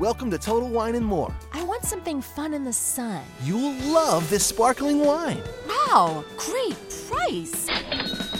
Welcome 0.00 0.30
to 0.30 0.38
Total 0.38 0.66
Wine 0.66 0.94
and 0.94 1.04
More. 1.04 1.30
I 1.52 1.62
want 1.64 1.84
something 1.84 2.22
fun 2.22 2.54
in 2.54 2.64
the 2.64 2.72
sun. 2.72 3.22
You'll 3.42 3.74
love 3.92 4.30
this 4.30 4.46
sparkling 4.46 5.00
wine. 5.00 5.42
Wow, 5.68 6.24
great 6.38 6.78
price. 7.06 7.66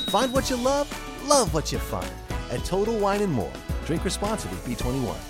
Find 0.09 0.33
what 0.33 0.49
you 0.49 0.57
love, 0.57 0.89
love 1.29 1.53
what 1.53 1.71
you 1.71 1.79
find 1.79 2.11
at 2.51 2.65
Total 2.65 2.99
Wine 2.99 3.21
and 3.21 3.31
More. 3.31 3.53
Drink 3.85 4.07
responsibly, 4.07 4.57
B21. 4.75 5.30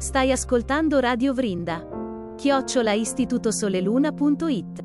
Stai 0.00 0.32
ascoltando 0.32 0.98
Radio 0.98 1.34
Vrinda. 1.34 1.86
Chiocciola 2.34 2.92
istitutosoleluna.it 2.92 4.82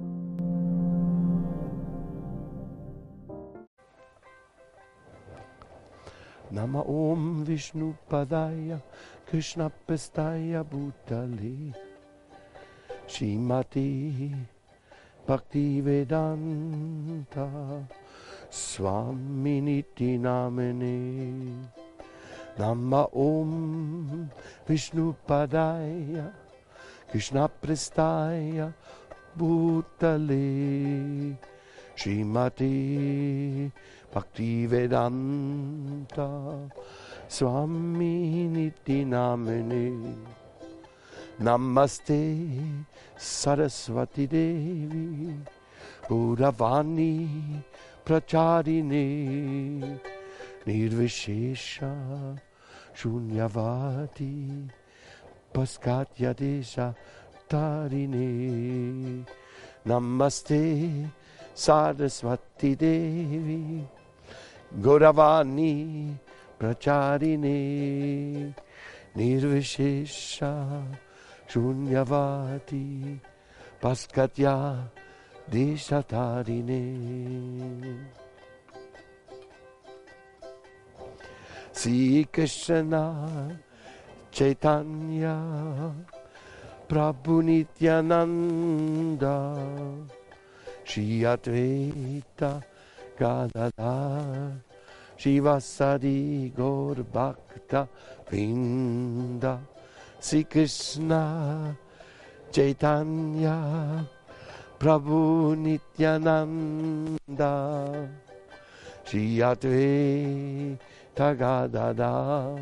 Nama 6.50 6.80
Om 6.86 7.44
Vishnu 7.46 7.96
Padaya 8.06 8.78
Krishna 9.24 9.72
Pestaya 9.86 10.66
Bhutale 10.66 11.72
Shimati 13.06 14.36
Bhakti 15.24 15.80
Vedanta 15.80 17.48
Swaminiti 18.50 20.18
Namane 20.20 21.85
Namma 22.58 23.10
Om 23.14 24.30
Vishnupadaya 24.68 26.32
Krishna 27.12 27.50
Pristaya 27.50 28.74
Bhutale 29.38 31.38
Srimati 31.98 33.72
Bhaktivedanta 34.14 36.72
Swami 37.28 38.48
Niti 38.48 39.04
Namini 39.04 40.16
Namaste 41.42 42.86
Saraswati 43.18 44.28
Devi 44.28 45.38
Puravani 46.08 47.28
Pracharine 48.06 50.00
Nirvishesha 50.66 51.92
Shunyavati 52.96 54.70
Paskatya 55.54 56.34
Desha 56.34 56.96
Tarine 57.50 59.26
Namaste 59.86 61.10
Saraswati 61.54 62.76
Devi 62.76 63.86
Gauravani 64.80 66.18
Pracharine 66.58 68.54
Nirvishesha 69.16 70.84
Shunyavati 71.50 73.20
Paskatya 73.82 74.90
Deshatarine 75.52 76.86
Sri 81.76 82.24
Krishna 82.32 83.52
Chaitanya 84.32 85.92
Prabhu 86.88 87.44
Nityananda 87.44 89.36
Shri 90.86 91.24
Advaita 91.28 92.64
Gadadhar 93.20 94.54
Shivasadi 95.20 96.56
Gaur 96.56 96.96
Bhakta 97.04 97.90
Vinda 98.32 99.60
Sri 100.22 100.46
Krishna 100.46 101.76
Chaitanya 102.54 104.08
Prabhu 104.80 105.58
Nityananda 105.58 107.52
Shri 109.04 109.40
Advaita 109.44 110.80
Tagadada. 111.16 112.60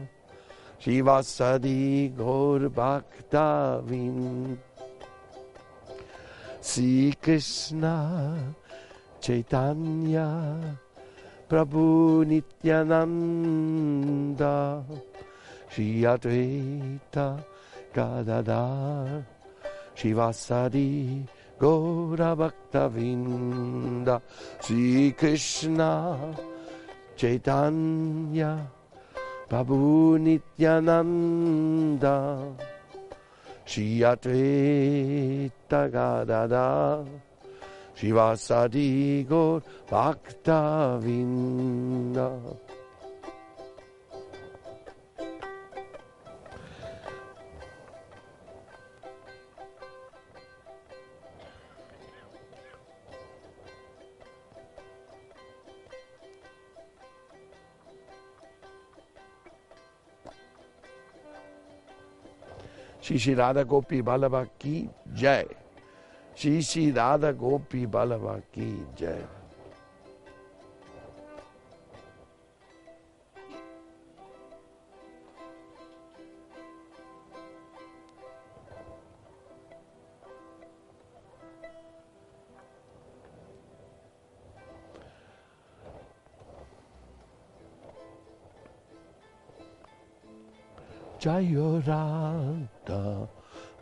Shivasadi 0.79 2.15
Gaur 2.15 2.69
Bhakta 2.69 3.81
Vind 3.83 4.57
Sri 6.61 7.13
Krishna 7.21 8.55
Chaitanya 9.19 10.59
Prabhu 11.49 12.25
Nityananda. 12.25 13.23
Shri 15.69 16.03
Advaita 16.03 17.43
Gadadhar. 17.93 19.25
Shivasadi 19.95 21.27
Gaura 21.59 22.35
Bhakta 22.35 22.89
Vinda 22.89 24.21
Sri 24.59 25.11
Krishna 25.13 26.35
Chaitanya 27.15 28.67
Prabhu 29.49 30.17
Nityananda 30.19 32.15
Shri 33.65 34.01
Advaita 34.01 35.89
Gadada 35.89 37.05
Shivasadi 37.95 39.27
Gaur 39.27 39.61
Bhakta 39.89 40.99
Shri 63.13 63.19
श्री 63.19 63.33
राधा 63.33 63.63
गोपी 63.63 64.01
बालबा 64.01 64.43
की 64.43 64.89
जय। 65.07 65.45
श्री 66.37 66.61
श्री 66.61 66.91
राधा 66.91 67.31
गोपी 67.31 67.85
बालबा 67.85 68.37
की 68.37 68.87
जय। 68.99 69.27
Jai 91.23 91.55
Ram, 91.87 92.72
Radha 92.87 93.27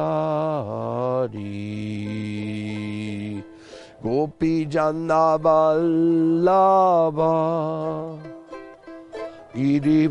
गोपी 4.04 4.54
जन्ना 4.74 5.24
बल्लाभा 5.46 7.34
गिरिवनधारी 9.56 10.06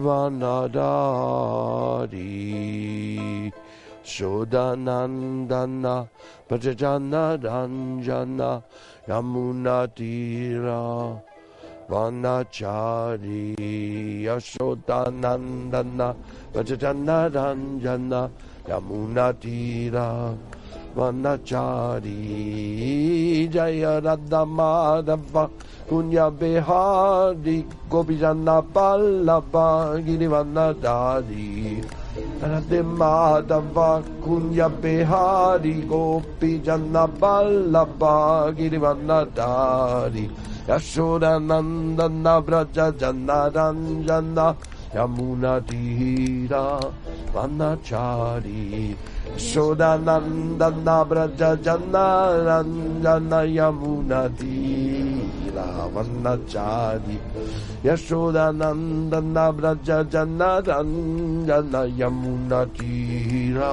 शोधनन्दना 4.14 5.96
भजजनरञ्जना 6.52 8.52
यमुनतीरा 9.10 10.80
Vanachari 11.90 13.56
Yashodanandana 14.22 16.16
Prajajana 16.54 17.30
Ranjana 17.34 18.30
Yamunatira 18.68 20.38
Vanachari 20.96 22.16
Jaya 23.50 24.00
Radha 24.02 24.46
Madhava 24.46 25.50
Kunya 25.90 26.30
Behari 26.32 27.66
Gopijana 27.90 28.62
Pallava 28.72 29.98
Girivanadari 30.06 31.84
Radhe 32.40 32.82
Madhava 32.86 34.04
Kunya 34.22 34.70
Behari 34.70 35.82
Gopijana 35.88 37.08
Pallava 37.18 38.54
Yashoda 40.70 41.42
Nandana 41.42 42.46
Braja 42.46 42.92
Janaranjana 42.92 44.56
Yamuna 44.94 45.60
Dira 45.66 46.80
Vanachari. 47.34 48.96
Yashoda 49.34 49.98
Nandana 49.98 51.10
Braja 51.10 51.58
Janaranjana 51.58 53.42
Yamuna 53.50 54.30
Dira 54.38 55.19
लीलावन्नचारि 55.50 57.18
यशोदानन्दनव्रज 57.86 59.90
जनरञ्जन 60.14 61.74
यमुनतीरा 62.00 63.72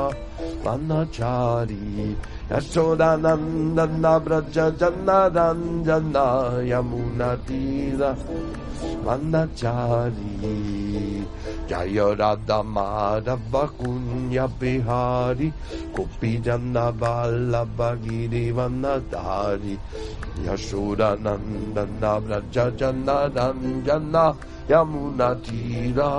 वनचारी 0.65 1.85
यशोदानन्दनव्रज 2.53 4.57
जनरञ्जन 4.81 6.17
यमुनतीरा 6.71 8.11
वनचारी 9.07 10.35
Jaya 11.69 12.15
Radha 12.15 12.63
Madhava 12.63 13.69
Kunya 13.77 14.47
Bihari 14.59 15.53
Kupijana 15.93 16.93
Vallabha 16.95 17.97
Girivana 17.99 19.01
Dhari 19.11 19.77
Yashodanandana 20.47 22.21
Vraja 22.23 22.71
Jana 22.77 23.29
Ranjana 23.35 24.37
Yamuna 24.71 25.29
तीरा 25.47 26.11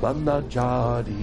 ब्रह्मचारी 0.00 1.14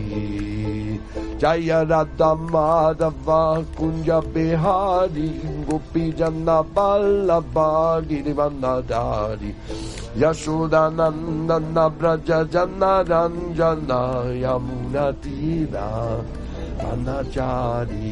जय 1.41 1.71
राधा 1.89 2.33
माधव 2.51 3.29
कुंज 3.77 4.09
बिहारी 4.33 5.27
गोपी 5.69 6.11
जन्ना 6.19 6.59
बल्लभा 6.75 7.69
गिरिवन्नधारी 8.09 9.53
यशोदानन्दन 10.23 11.79
व्रज 12.01 12.31
जन 12.53 12.83
रंजन 13.11 13.91
यमुना 14.43 15.09
तीरा 15.23 15.89
ब्रह्मचारी 16.83 18.11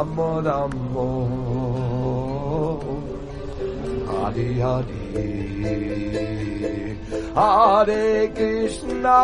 Rama 0.00 0.40
Rama 0.40 1.08
Hare 4.08 4.48
Hare 4.54 5.00
Hare 7.34 8.28
Krishna. 8.34 9.18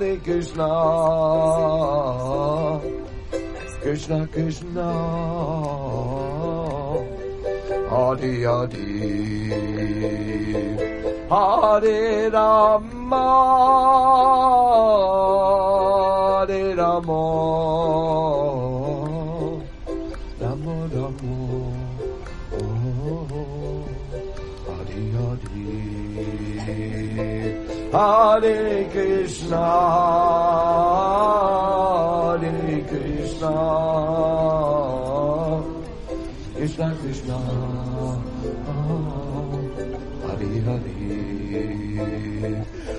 Hare 0.00 0.16
Krishna. 0.24 0.70
Krishna 3.82 4.26
Krishna. 4.28 4.88
Hare 7.92 8.32
Hare 8.48 8.88
Hare 11.28 12.30
Rama 12.30 13.52
Ramo, 17.02 17.18
Ramo 20.38 20.86
Ramo, 20.86 21.74
oh, 22.52 23.88
Hari 24.68 25.02
Hari, 25.10 25.66
Hare 27.90 28.86
Krishna, 28.92 29.66
Hare 32.38 32.54
Krishna, 32.86 33.54
Krishna 36.54 36.86
Krishna, 37.02 37.38
Hari 40.22 40.50
Hari, 40.62 40.94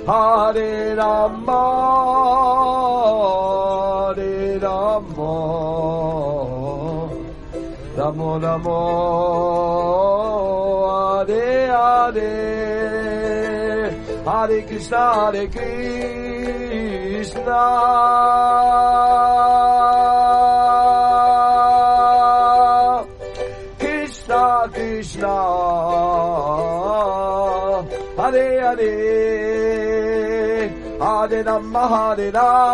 Hare 0.05 0.95
Rama. 0.97 2.62
namo 8.37 8.77
Hare 10.89 11.67
Hare 11.69 12.31
Hare 14.25 14.63
Krishna 14.65 15.13
Hare 15.13 15.47
Krishna. 15.49 16.53
Hare 28.17 28.59
Hare. 28.61 28.93
Hare 30.99 31.43
Namah 31.43 31.89
Hare 31.89 32.31
Namah 32.31 32.73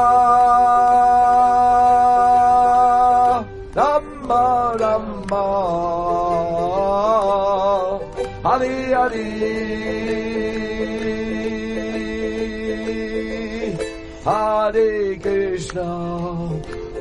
Rama 4.79 5.45
Hari 8.43 8.91
Hari. 8.91 9.27
Hare 14.23 15.15
Krishna 15.17 15.87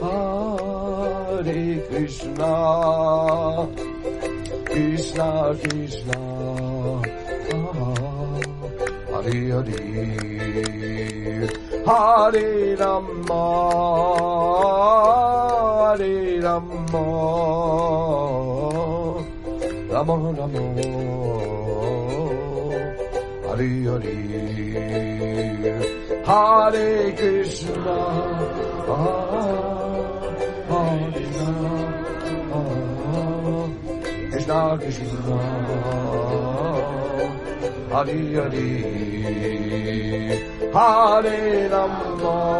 Hare 0.03 1.63
Krishna. 1.89 2.53
Krishna 4.65 5.29
Krishna. 5.63 6.21
Hare 9.11 9.41
Hare 9.53 9.81
Hare 11.87 12.77
Rama. 12.77 13.45
Hare 15.91 16.41
Rama 16.41 16.60
Ramo, 16.91 17.95
Ramo, 19.89 20.33
Ramo, 20.33 20.75
Hare 23.47 23.69
Hari, 23.87 24.17
Hare 26.25 27.13
Krishna, 27.15 27.99
Hare 30.69 31.13
Krishna, 31.13 31.79
Krishna. 34.31 34.59
Krishna, 34.81 35.39
Hare 37.91 38.19
Hari, 38.35 38.69
Hare 40.73 41.69
Rama. 41.69 42.60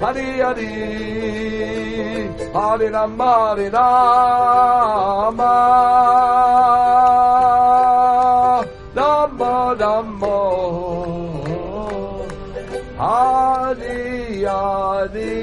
Hare 0.00 0.42
Hare, 0.42 0.70
Hare 2.52 2.88
Rama, 2.88 3.30
Hare 3.48 3.68
Rama, 3.68 5.52
Rama 8.94 9.74
Rama, 9.76 10.36
Hare 12.96 14.46
Hare. 14.46 15.34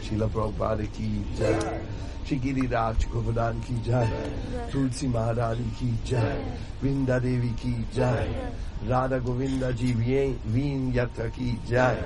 Srila 0.00 0.28
Prabhupada 0.28 0.86
ki 0.94 1.08
jai. 1.36 1.91
Shri 2.32 2.40
गिरिराज 2.40 3.04
गोवर्धन 3.12 3.58
की 3.60 3.74
जय, 3.84 4.08
तुलसी 4.72 5.06
महारानी 5.06 5.68
की 5.76 5.88
जय, 6.08 6.32
वृंदा 6.82 7.18
देवी 7.18 7.48
की 7.60 7.72
जय, 7.92 8.24
राधा 8.88 9.18
गोविंदा 9.20 9.70
जी 9.76 9.92
वीन 10.48 10.92
यात्रा 10.94 11.26
की 11.28 11.50
जय, 11.68 12.00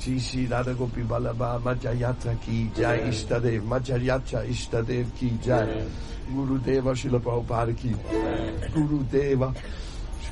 श्री 0.00 0.18
श्री 0.20 0.46
राधा 0.46 0.72
गोपी 0.78 1.02
बल्लभा 1.10 1.50
मज़ा 1.66 1.92
यात्रा 1.98 2.34
की 2.46 2.58
जय 2.78 3.04
इष्ट 3.08 3.32
देव 3.42 3.66
मज़ा 3.74 3.96
यात्रा 4.04 4.42
इष्ट 4.54 4.76
देव 4.86 5.10
की 5.18 5.30
जय, 5.42 5.86
गुरुदेव 6.30 6.94
शिल 6.94 7.18
की 7.74 7.90
गुरुदेव। 8.78 9.44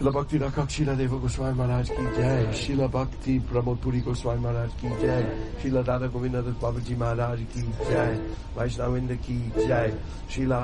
शिला 0.03 0.11
भक्ति 0.19 0.39
रखक 0.43 0.69
शिला 0.75 0.93
देव 0.99 1.13
गोस्वामी 1.23 1.59
महाराज 1.59 1.89
की 1.95 2.05
जय 2.19 2.53
शिला 2.59 2.87
भक्ति 2.91 3.39
प्रमोदपुरी 3.51 4.01
गोस्वामी 4.03 4.41
महाराज 4.43 4.71
की 4.83 4.89
जय 4.99 5.23
शिला 5.63 5.83
दादा 5.87 6.07
गोविंद 6.11 6.37
बाबू 6.63 6.81
जी 6.91 6.95
महाराज 6.99 7.41
की 7.55 7.63
जय 7.87 8.11
वैष्णविंद 8.59 9.13
की 9.27 9.39
जय 9.63 9.95
शिला 10.35 10.59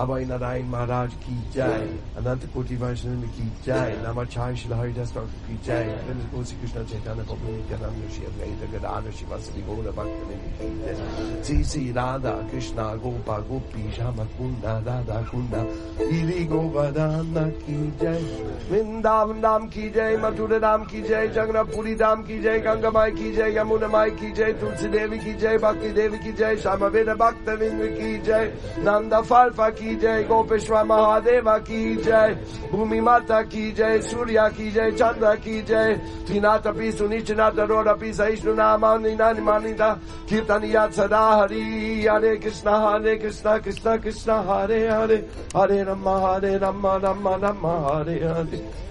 अभय 0.00 0.24
नारायण 0.24 0.68
महाराज 0.70 1.14
की 1.22 1.34
जय 1.54 1.82
अनंत 2.18 2.44
कोटि 2.52 2.76
वैष्णव 2.76 3.22
की 3.36 3.42
जय 3.64 3.96
नमाचार्य 4.04 4.56
शिलहरिदास 4.56 5.12
ठाकुर 5.14 5.32
की 5.46 5.56
जय 5.66 5.82
नरेंद्र 5.86 6.28
तुलसी 6.30 6.56
कृष्ण 6.60 6.84
चैतन्य 6.92 7.24
प्रभु 7.24 7.52
नित्यानंद 7.52 8.08
श्री 8.14 8.24
अद्वैत 8.26 8.62
गदाधर 8.74 9.12
शिवासदि 9.18 9.62
गौर 9.62 9.90
भक्त 9.98 10.22
की 10.60 10.70
जय 10.76 11.42
श्री 11.44 11.64
श्री 11.64 11.90
राधा 11.92 12.32
कृष्णा 12.52 12.86
गोपा 13.02 13.36
गोपी 13.50 13.90
श्याम 13.96 14.24
कुंडा 14.38 14.78
राधा 14.86 15.20
कुंडा 15.30 15.62
गिरी 16.00 16.44
गोवर्धन 16.46 17.52
की 17.60 17.76
जय 18.00 18.24
वृंदावन 18.70 19.40
धाम 19.40 19.68
की 19.68 19.90
जय 19.90 20.16
मथुर 20.24 20.58
धाम 20.58 20.84
की 20.86 21.02
जय 21.02 21.28
जगन्नाथपुरी 21.30 21.94
धाम 21.96 22.22
की 22.22 22.40
जय 22.40 22.58
गंगा 22.60 22.90
माई 22.92 23.12
की 23.20 23.32
जय 23.32 23.58
यमुना 23.58 23.88
माई 23.88 24.16
की 24.22 24.32
जय 24.32 24.52
तुलसी 24.60 24.88
देवी 24.88 25.18
की 25.18 25.34
जय 25.36 25.58
भक्ति 25.58 25.92
देवी 25.92 26.18
की 26.20 26.32
जय 26.34 26.56
श्याम 26.58 26.88
भक्त 27.18 27.54
की 27.60 28.16
जय 28.22 28.52
नंदा 28.80 29.20
फाल 29.22 29.48
की 29.60 29.89
की 29.90 29.96
जय, 29.96 30.22
गोपेश्वर 30.22 30.84
महादेवा 30.84 31.58
की 31.58 31.96
जय, 31.96 32.38
भूमि 32.72 33.00
माता 33.00 33.42
की 33.42 33.72
जय, 33.72 33.98
सूर्या 33.98 34.48
की 34.48 34.70
जय, 34.70 34.90
चंद्र 34.90 35.34
की 35.34 35.62
जय, 35.62 35.94
त्रिनाथ 36.26 36.66
अपि 36.66 36.92
सुनिश्चनाथ 36.92 37.58
रोडपि 37.58 38.12
सहिष्णु 38.12 38.54
मानी 38.54 39.42
मानिता 39.42 39.90
कीर्तन 40.28 40.64
याद 40.64 40.92
सदा, 40.92 41.24
हरि, 41.42 42.06
हरे 42.10 42.36
कृष्ण 42.36 42.70
हरे 42.70 43.16
कृष्ण 43.16 43.58
कृष्ण 43.58 43.96
कृष्ण, 43.96 44.30
हरे 44.30 44.88
हरे 44.88 45.28
हरे 45.56 45.82
रम 45.82 46.08
हरे 46.08 46.56
रमा 46.58 46.94
रमा 46.96 47.34
रम 47.42 47.66
हरे 47.66 48.18
हरे। 48.24 48.90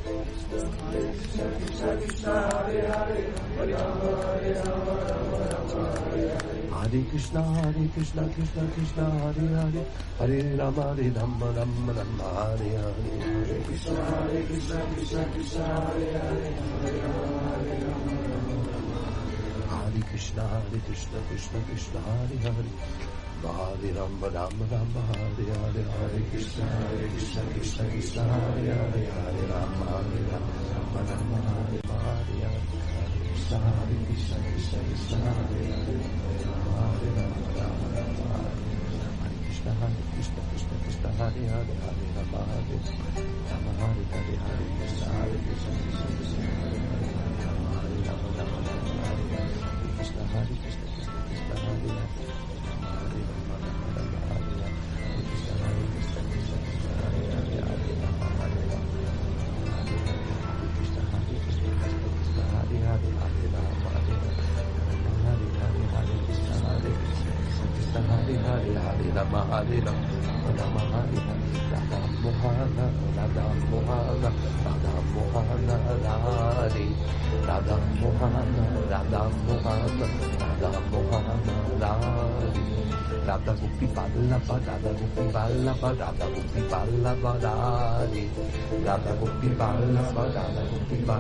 Hare 2.20 2.82
Hare 2.82 2.91
Hare 2.91 3.72
Rama 3.72 4.12
Hare 4.20 4.53
Rama 4.60 4.96
Rama 5.08 5.39
Rama 5.51 5.84
Hare 5.96 6.29
Hare 6.29 6.58
Hare 6.89 7.05
Krishna, 7.05 7.43
Hare 7.43 7.88
Krishna, 7.93 8.27
Krishna 8.34 8.65
Krishna, 8.74 9.03
Hare 9.22 9.48
Hare, 9.53 9.86
Hare 10.17 10.55
Rama, 10.58 10.81
Hare 10.96 11.12
Rama, 11.12 11.46
Rama 11.51 11.93
Rama, 11.93 12.24
Hare 12.34 12.69
Hare. 12.81 13.13
Hare 13.22 13.62
Krishna, 13.62 14.05
Hare 14.10 14.43
Krishna, 14.48 14.81
Krishna 14.96 15.25
Krishna, 15.29 15.65
Hare 15.65 16.17
Hare, 16.17 16.50
Hare 16.81 16.98
Rama, 17.05 17.46
Hare 17.46 17.77
Rama. 17.86 18.13
Hare 19.69 20.01
Krishna, 20.10 20.41
Hare 20.41 20.81
Krishna, 20.88 21.19
Krishna 21.29 21.60
Krishna, 21.69 22.00
Hare 22.01 22.38
Hare. 22.41 22.65
Hare 23.43 23.93
Rama, 23.93 24.27
Rama 24.29 24.65
Rama, 24.72 25.01
Hare 25.13 25.46
Hare, 25.46 25.86
Hare 25.93 26.22
Krishna, 26.31 26.65
Hare 26.65 27.08
Krishna, 27.13 27.41
Krishna 27.53 27.84
Krishna, 27.86 28.24
Hare 28.24 28.65
Hare, 28.65 29.05
Hare 29.13 29.46
Rama, 29.46 29.86
Hare 29.93 30.25
Rama, 30.25 30.51
Rama 30.74 31.01
Rama, 31.05 31.38
Hare, 31.38 31.81
Hare 31.86 32.29
Krishna 33.29 33.59
Krishna, 50.00 50.68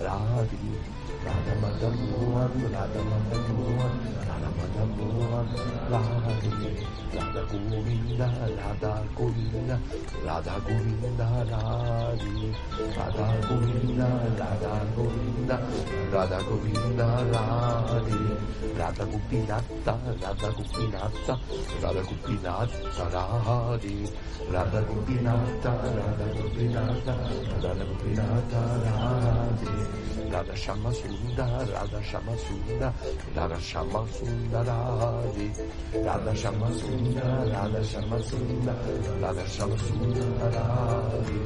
ராதி 0.00 0.60
ரதமதம் 1.26 2.00
மோகன் 2.12 2.64
ரதமதம் 2.74 3.50
மோகன் 3.58 3.98
ரதமதம் 4.28 4.94
மோகன் 4.98 5.52
ராதி 5.92 6.52
ராத 7.14 7.38
கோவிந்த 7.50 8.22
ராதா 8.58 8.92
கோவிந்த 9.16 9.72
ராதா 10.26 10.54
கோவிந்த 10.66 11.22
ராதி 11.50 12.32
ராதா 12.96 13.26
கோவிந்த 13.46 14.02
ராதா 14.40 14.72
கோவிந்த 14.96 15.52
ராதா 16.14 16.38
கோவிந்த 16.48 17.02
ராதி 17.32 18.18
ராத 18.78 19.06
குப்பிநாத்த 19.12 19.88
ராத 20.22 20.52
குப்பிநாத்த 20.56 21.28
ராத 21.82 21.98
குப்பிநாத்த 22.08 23.08
ராதி 23.14 23.96
ராத 24.54 24.76
குப்பிநாத்த 24.88 25.66
ராத 25.98 26.22
குப்பிநாத்த 26.36 27.08
ராத 27.56 27.80
குப்பிநாத்த 27.82 28.54
Rathi 28.86 29.74
Radha 30.30 30.56
Shama 30.56 30.92
Sundara, 30.92 31.66
Radha 31.72 32.02
Shama 32.02 32.36
Sundara, 32.38 32.94
Radha 33.36 33.60
Shama 33.60 34.06
Sundarari, 34.08 35.48
Radha 36.04 36.34
Shama 36.36 36.68
Sundara, 36.72 37.52
Radha 37.52 37.84
Shama 37.84 38.18
Sundara, 38.22 38.74
Radha 39.20 39.46
Shama 39.48 39.76
Sundarari, 39.76 41.38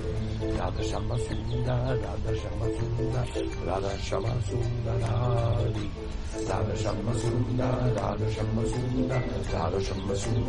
Radha 0.58 0.82
Shama 0.84 1.18
Sundara, 1.18 1.98
Radha 2.02 2.32
Shama 2.40 2.66
Sundara, 2.76 3.66
Radha 3.66 3.98
Shama 3.98 4.32
Sundarari. 4.48 6.05
राधशम्बसुन्दा 6.48 7.68
राधशम्बसुन्दा 7.96 9.18
राधशम्बसुन्दराधे 9.52 10.46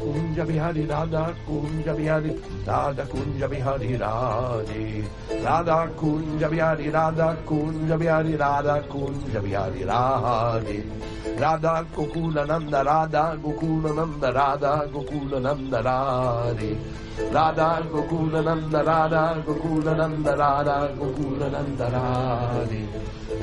कुञ्ज 0.00 0.38
बिहारी 0.48 0.84
राधा 0.92 1.22
कुञ्ज 1.46 1.88
बिहारी 1.98 2.30
राधा 2.68 3.04
कुञ्ज 3.12 3.42
बिहारी 3.50 3.90
राधे 4.02 4.84
राधा 5.44 5.78
कुञ्ज 6.00 6.42
बिहारी 6.52 6.88
राधा 6.90 7.28
कुञ्ज 7.48 7.90
बिहारी 8.00 8.34
राधा 8.44 8.76
कुञ्ज 8.92 9.34
बिहारी 9.44 9.82
राधे 9.90 10.78
राधा 11.40 11.74
गोकुलनन्द 11.96 12.74
राधा 12.88 13.24
गोकुलनन्द 13.44 14.24
राधा 14.38 14.74
गोकुलनन्द 14.94 15.74
राधे 15.88 16.72
राधा 17.34 17.68
गोकुलनन्द 17.92 18.74
राधा 18.88 19.22
गोकुलनन्द 19.46 20.28
राधा 20.40 20.78
गोकुलनन्द 20.98 21.80
राधे 21.94 22.82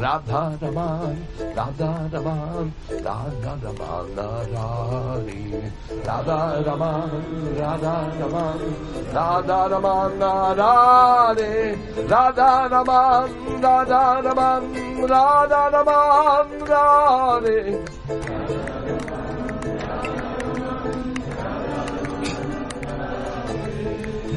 রাধা 0.02 0.44
রমান 0.62 1.16
রাধা 1.58 1.92
রমান 2.14 2.66
রাধা 3.06 3.54
রমান 3.64 4.06
নারায়ণী 4.18 5.42
রাধা 6.08 6.42
রমান 6.68 7.12
রাধা 7.60 7.96
রমান 8.20 8.60
রাধা 9.16 9.60
রমান 9.72 10.12
নারায়ণে 10.22 11.52
রাধা 12.12 12.52
রমান 12.72 13.30
রাধা 13.64 14.04
রমান 14.26 14.62
রাধা 15.12 15.64
রমান 15.74 16.48
রাধে 16.70 17.60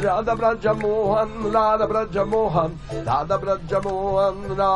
Radha 0.09 0.35
Braja 0.35 0.73
Mohan, 0.73 1.53
Radha 1.53 1.87
Braja 1.87 2.25
Mohan, 2.25 2.79
Radha 3.05 3.37
Braja 3.37 3.79
Mohan. 3.83 4.41
Radha 4.57 4.73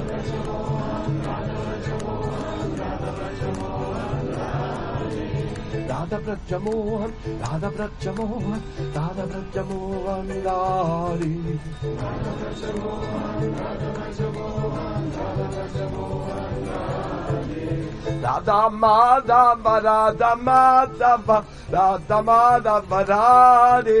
Braja 0.00 0.48
Mohan, 0.48 0.79
राधाव्रजमोहन 6.00 7.10
राधाव्रजमोहन 7.40 8.60
राधाव्रजमोहन 8.94 10.28
लारी 10.46 11.34
राधा 18.24 18.60
माधव 18.80 19.68
राधा 19.86 20.34
माधव 20.48 21.32
राधा 21.74 22.20
माधव 22.28 22.94
राधे 23.10 24.00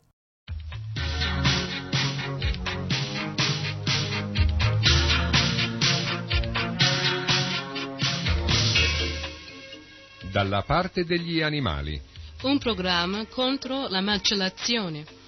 Dalla 10.31 10.61
parte 10.63 11.03
degli 11.03 11.41
animali. 11.41 12.01
Un 12.43 12.57
programma 12.57 13.25
contro 13.27 13.87
la 13.89 14.01
macellazione. 14.01 15.19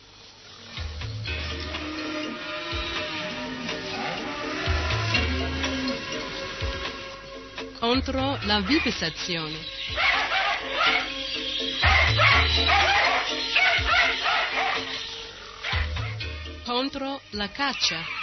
contro 7.83 8.39
la 8.43 8.61
vivisazione. 8.61 9.59
Contro 16.63 17.19
la 17.31 17.49
caccia. 17.49 18.22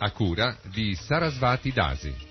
A 0.00 0.12
cura 0.12 0.56
di 0.70 0.94
Sarasvati 0.94 1.72
Dasi. 1.72 2.27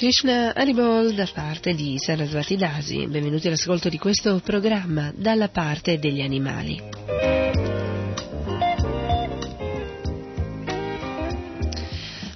Krishna 0.00 0.54
Haribol 0.54 1.12
da 1.12 1.28
parte 1.30 1.74
di 1.74 1.98
Sarasvati 1.98 2.56
Dasi. 2.56 3.06
Benvenuti 3.06 3.48
all'ascolto 3.48 3.90
di 3.90 3.98
questo 3.98 4.40
programma 4.42 5.12
dalla 5.14 5.50
parte 5.50 5.98
degli 5.98 6.22
animali. 6.22 6.80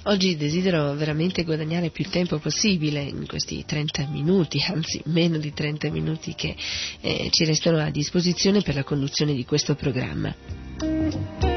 Oggi 0.03 0.37
desidero 0.37 0.93
veramente 0.93 1.43
guadagnare 1.43 1.89
più 1.89 2.07
tempo 2.07 2.37
possibile 2.37 3.01
in 3.01 3.25
questi 3.25 3.65
30 3.65 4.09
minuti, 4.11 4.63
anzi 4.67 5.01
meno 5.05 5.39
di 5.39 5.51
30 5.51 5.89
minuti 5.89 6.35
che 6.35 6.55
eh, 7.01 7.29
ci 7.31 7.45
restano 7.45 7.79
a 7.79 7.89
disposizione 7.89 8.61
per 8.61 8.75
la 8.75 8.83
conduzione 8.83 9.33
di 9.33 9.43
questo 9.43 9.73
programma. 9.73 11.54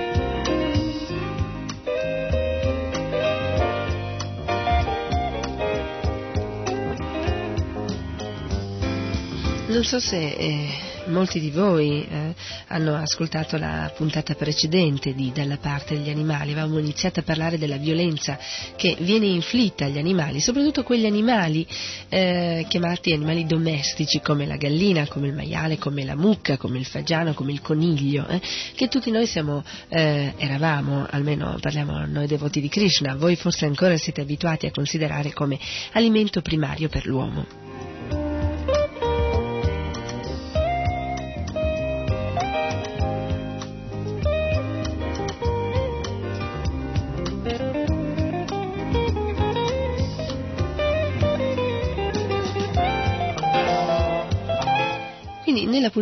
Non 9.78 9.86
so 9.86 10.00
se 10.00 10.16
eh, 10.16 10.68
molti 11.04 11.38
di 11.38 11.52
voi 11.52 12.04
eh, 12.04 12.34
hanno 12.66 12.96
ascoltato 12.96 13.56
la 13.58 13.92
puntata 13.94 14.34
precedente 14.34 15.14
di 15.14 15.30
Dalla 15.32 15.58
parte 15.58 15.94
degli 15.94 16.10
animali, 16.10 16.50
avevamo 16.50 16.80
iniziato 16.80 17.20
a 17.20 17.22
parlare 17.22 17.58
della 17.58 17.76
violenza 17.76 18.36
che 18.74 18.96
viene 18.98 19.26
inflitta 19.26 19.84
agli 19.84 19.98
animali, 19.98 20.40
soprattutto 20.40 20.82
quegli 20.82 21.06
animali 21.06 21.64
eh, 22.08 22.66
chiamati 22.68 23.12
animali 23.12 23.46
domestici 23.46 24.20
come 24.20 24.46
la 24.46 24.56
gallina, 24.56 25.06
come 25.06 25.28
il 25.28 25.34
maiale, 25.34 25.78
come 25.78 26.04
la 26.04 26.16
mucca, 26.16 26.56
come 26.56 26.78
il 26.78 26.84
fagiano, 26.84 27.32
come 27.32 27.52
il 27.52 27.60
coniglio, 27.60 28.26
eh, 28.26 28.40
che 28.74 28.88
tutti 28.88 29.12
noi 29.12 29.26
siamo, 29.26 29.62
eh, 29.90 30.34
eravamo, 30.38 31.06
almeno 31.08 31.56
parliamo 31.60 32.04
noi 32.04 32.26
devoti 32.26 32.60
di 32.60 32.68
Krishna, 32.68 33.14
voi 33.14 33.36
forse 33.36 33.64
ancora 33.64 33.96
siete 33.96 34.22
abituati 34.22 34.66
a 34.66 34.72
considerare 34.72 35.32
come 35.32 35.56
alimento 35.92 36.42
primario 36.42 36.88
per 36.88 37.06
l'uomo. 37.06 37.67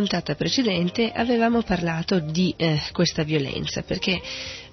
Puntata 0.07 0.35
precedente 0.35 1.11
avevamo 1.11 1.63
parlato 1.63 2.19
di 2.19 2.53
eh, 2.55 2.81
questa 2.93 3.23
violenza, 3.23 3.81
perché 3.81 4.21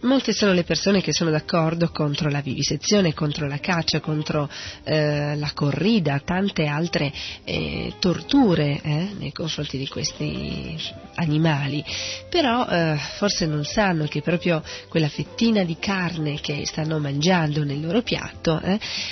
molte 0.03 0.33
sono 0.33 0.53
le 0.53 0.63
persone 0.63 1.01
che 1.01 1.13
sono 1.13 1.31
d'accordo 1.31 1.89
contro 1.89 2.31
la 2.31 2.41
vivisezione, 2.41 3.15
contro 3.15 3.49
la 3.49 3.59
caccia, 3.59 3.99
contro 3.99 4.49
eh, 4.85 5.35
la 5.35 5.51
corrida, 5.53 6.21
tante 6.25 6.67
altre 6.67 7.13
eh, 7.43 7.95
torture 7.99 8.81
eh, 8.81 9.09
nei 9.19 9.33
confronti 9.33 9.77
di 9.77 9.89
questi 9.89 10.79
animali, 11.17 11.85
però 12.31 12.65
eh, 12.69 12.97
forse 13.17 13.47
non 13.47 13.65
sanno 13.65 14.07
che 14.07 14.23
proprio 14.23 14.63
quella 14.89 15.09
fettina 15.09 15.65
di 15.65 15.79
carne 15.81 16.39
che 16.41 16.65
stanno 16.65 17.01
mangiando 17.01 17.65
nel 17.65 17.81
loro 17.81 18.03
piatto 18.03 18.61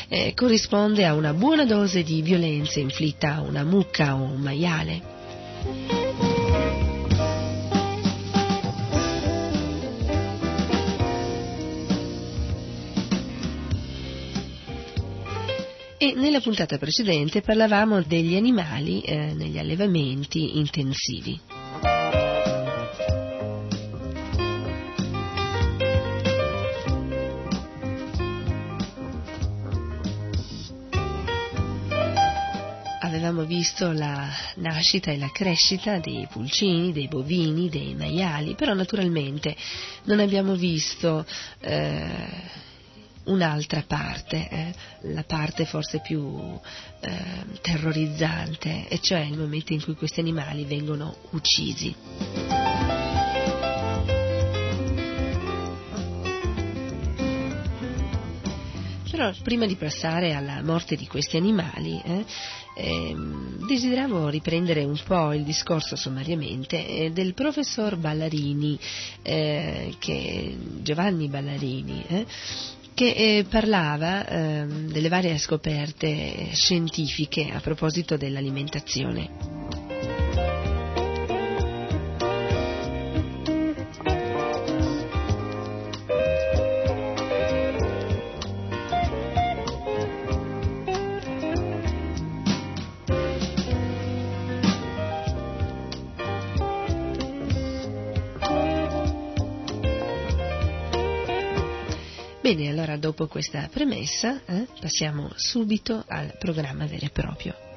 eh, 0.09 0.33
corrisponde 0.37 1.05
a 1.05 1.15
una 1.15 1.35
buona 1.35 1.65
dose 1.65 2.05
di 2.05 2.23
violenza 2.23 2.79
inflitta 2.79 3.35
a 3.35 3.41
una 3.41 3.65
mucca 3.65 4.15
o 4.15 4.23
un 4.23 4.41
maiale. 4.41 5.12
E 16.03 16.15
nella 16.17 16.41
puntata 16.41 16.79
precedente 16.79 17.43
parlavamo 17.43 18.03
degli 18.03 18.35
animali 18.35 19.03
eh, 19.03 19.35
negli 19.35 19.57
allevamenti 19.57 20.59
intensivi. 20.59 21.62
Visto 33.63 33.93
la 33.93 34.29
nascita 34.57 35.13
e 35.13 35.19
la 35.19 35.31
crescita 35.31 36.01
dei 36.01 36.27
pulcini, 36.29 36.93
dei 36.93 37.07
bovini, 37.07 37.69
dei 37.69 37.95
maiali, 37.95 38.57
però 38.57 38.75
naturalmente 38.75 39.55
non 40.07 40.19
abbiamo 40.19 40.57
visto 40.57 41.25
eh, 41.61 42.11
un'altra 43.27 43.85
parte, 43.87 44.49
eh, 44.49 44.75
la 45.13 45.23
parte 45.23 45.65
forse 45.65 46.01
più 46.01 46.59
eh, 47.03 47.11
terrorizzante, 47.61 48.89
e 48.89 48.99
cioè 48.99 49.21
il 49.21 49.39
momento 49.39 49.73
in 49.73 49.81
cui 49.81 49.95
questi 49.95 50.19
animali 50.19 50.65
vengono 50.65 51.15
uccisi. 51.31 52.72
Però 59.23 59.35
prima 59.45 59.67
di 59.67 59.77
passare 59.77 60.35
alla 60.35 60.65
morte 60.65 60.97
di 60.97 61.07
questi 61.07 61.37
animali, 61.37 62.03
eh, 62.05 62.25
eh, 62.75 63.15
desideravo 63.69 64.29
riprendere 64.29 64.83
un 64.83 64.99
po' 65.07 65.33
il 65.33 65.45
discorso 65.45 65.95
sommariamente 65.95 66.85
eh, 66.85 67.13
del 67.13 67.33
professor 67.33 67.97
Ballarini, 67.97 68.77
eh, 69.23 69.95
che, 70.01 70.57
Giovanni 70.81 71.29
Ballarini, 71.29 72.05
eh, 72.09 72.27
che 72.95 73.11
eh, 73.13 73.45
parlava 73.49 74.27
ehm, 74.27 74.91
delle 74.91 75.09
varie 75.09 75.39
scoperte 75.39 76.49
scientifiche 76.55 77.53
a 77.53 77.61
proposito 77.61 78.17
dell'alimentazione. 78.17 79.92
Bene, 102.43 102.69
allora 102.69 102.97
dopo 102.97 103.29
questa 103.29 103.69
premessa 103.71 104.41
eh, 104.45 104.67
passiamo 104.81 105.31
subito 105.37 106.03
al 106.09 106.37
programma 106.41 106.87
vero 106.87 107.07
e 107.07 107.11
proprio. 107.11 107.72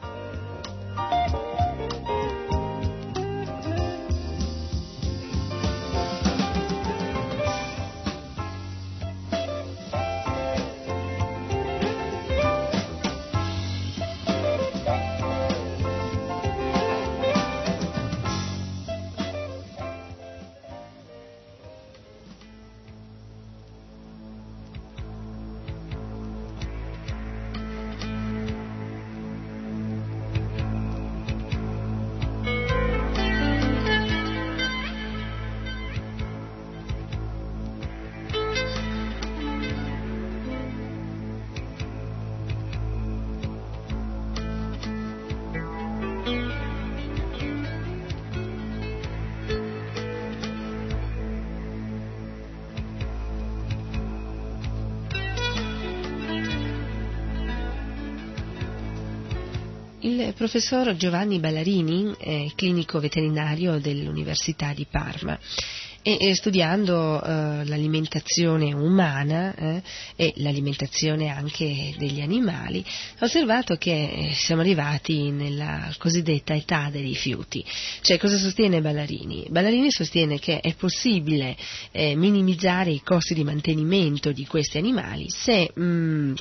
Professor 60.55 60.95
Giovanni 60.95 61.39
Ballarini 61.39 62.15
è 62.17 62.45
clinico 62.55 63.01
veterinario 63.01 63.77
dell'Università 63.77 64.71
di 64.73 64.87
Parma 64.89 65.37
e, 66.01 66.33
studiando 66.33 67.21
eh, 67.21 67.65
l'alimentazione 67.65 68.71
umana 68.71 69.53
eh, 69.53 69.81
e 70.15 70.31
l'alimentazione 70.37 71.27
anche 71.27 71.93
degli 71.97 72.21
animali 72.21 72.85
ha 73.17 73.25
osservato 73.25 73.75
che 73.75 73.91
eh, 73.91 74.31
siamo 74.33 74.61
arrivati 74.61 75.29
nella 75.31 75.93
cosiddetta 75.97 76.55
età 76.55 76.87
dei 76.89 77.01
rifiuti. 77.01 77.61
Cioè 77.99 78.17
cosa 78.17 78.37
sostiene 78.37 78.79
Ballarini? 78.79 79.47
Ballarini 79.49 79.91
sostiene 79.91 80.39
che 80.39 80.61
è 80.61 80.73
possibile 80.75 81.57
eh, 81.91 82.15
minimizzare 82.15 82.91
i 82.91 83.01
costi 83.03 83.33
di 83.33 83.43
mantenimento 83.43 84.31
di 84.31 84.45
questi 84.45 84.77
animali 84.77 85.29
se 85.29 85.69
mh, 85.73 85.83
mm, 85.83 86.33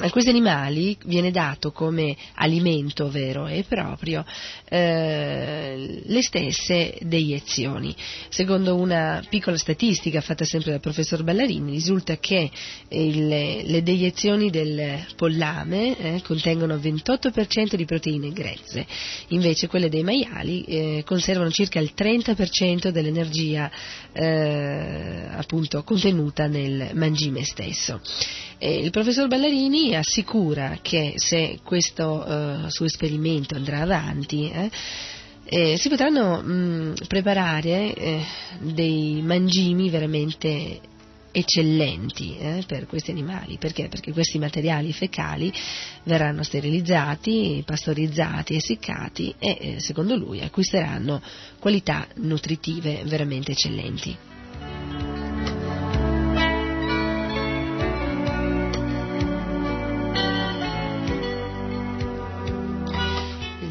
a 0.00 0.10
questi 0.10 0.30
animali 0.30 0.96
viene 1.04 1.30
dato 1.30 1.70
come 1.70 2.16
alimento 2.36 3.10
vero 3.10 3.46
e 3.46 3.64
proprio 3.68 4.24
eh, 4.68 6.00
le 6.02 6.22
stesse 6.22 6.96
deiezioni. 7.02 7.94
Secondo 8.30 8.76
una 8.76 9.22
piccola 9.28 9.58
statistica 9.58 10.22
fatta 10.22 10.46
sempre 10.46 10.70
dal 10.70 10.80
professor 10.80 11.22
Ballarini, 11.22 11.72
risulta 11.72 12.16
che 12.16 12.50
il, 12.88 13.28
le 13.28 13.82
deiezioni 13.82 14.48
del 14.48 15.04
pollame 15.14 15.98
eh, 15.98 16.22
contengono 16.22 16.76
28% 16.76 17.74
di 17.74 17.84
proteine 17.84 18.32
grezze, 18.32 18.86
invece 19.28 19.66
quelle 19.66 19.90
dei 19.90 20.04
maiali 20.04 20.64
eh, 20.64 21.02
conservano 21.04 21.50
circa 21.50 21.80
il 21.80 21.92
30% 21.94 22.88
dell'energia 22.88 23.70
eh, 24.14 25.26
appunto 25.30 25.82
contenuta 25.82 26.46
nel 26.46 26.92
mangime 26.94 27.44
stesso. 27.44 28.00
il 28.58 28.90
professor 28.90 29.28
Ballarini 29.28 29.81
assicura 29.94 30.78
che 30.80 31.14
se 31.16 31.58
questo 31.62 32.24
uh, 32.26 32.68
suo 32.68 32.86
esperimento 32.86 33.54
andrà 33.54 33.80
avanti, 33.80 34.50
eh, 34.50 34.70
eh, 35.44 35.76
si 35.76 35.88
potranno 35.88 36.40
mh, 36.40 36.52
mm, 36.52 36.92
preparare 37.08 37.94
eh, 37.94 38.24
dei 38.60 39.20
mangimi 39.22 39.90
veramente 39.90 40.80
eccellenti 41.32 42.36
eh, 42.36 42.64
per 42.66 42.86
questi 42.86 43.10
animali. 43.10 43.56
Perché? 43.58 43.88
Perché 43.88 44.12
questi 44.12 44.38
materiali 44.38 44.92
fecali 44.92 45.52
verranno 46.04 46.42
sterilizzati, 46.42 47.62
pastorizzati, 47.66 48.54
essiccati 48.54 49.34
e 49.38 49.58
eh, 49.60 49.80
secondo 49.80 50.16
lui 50.16 50.40
acquisteranno 50.40 51.20
qualità 51.58 52.06
nutritive 52.16 53.02
veramente 53.04 53.52
eccellenti. 53.52 54.31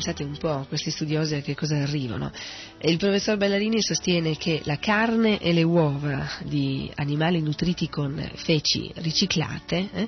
Pensate 0.01 0.23
un 0.23 0.35
po' 0.35 0.65
questi 0.67 0.89
studiosi 0.89 1.35
a 1.35 1.41
che 1.41 1.53
cosa 1.53 1.75
arrivano. 1.75 2.31
Il 2.81 2.97
professor 2.97 3.37
Ballarini 3.37 3.83
sostiene 3.83 4.35
che 4.35 4.61
la 4.63 4.79
carne 4.79 5.39
e 5.39 5.53
le 5.53 5.61
uova 5.61 6.27
di 6.43 6.91
animali 6.95 7.39
nutriti 7.39 7.87
con 7.87 8.19
feci 8.33 8.91
riciclate 8.95 9.89
eh, 9.93 10.07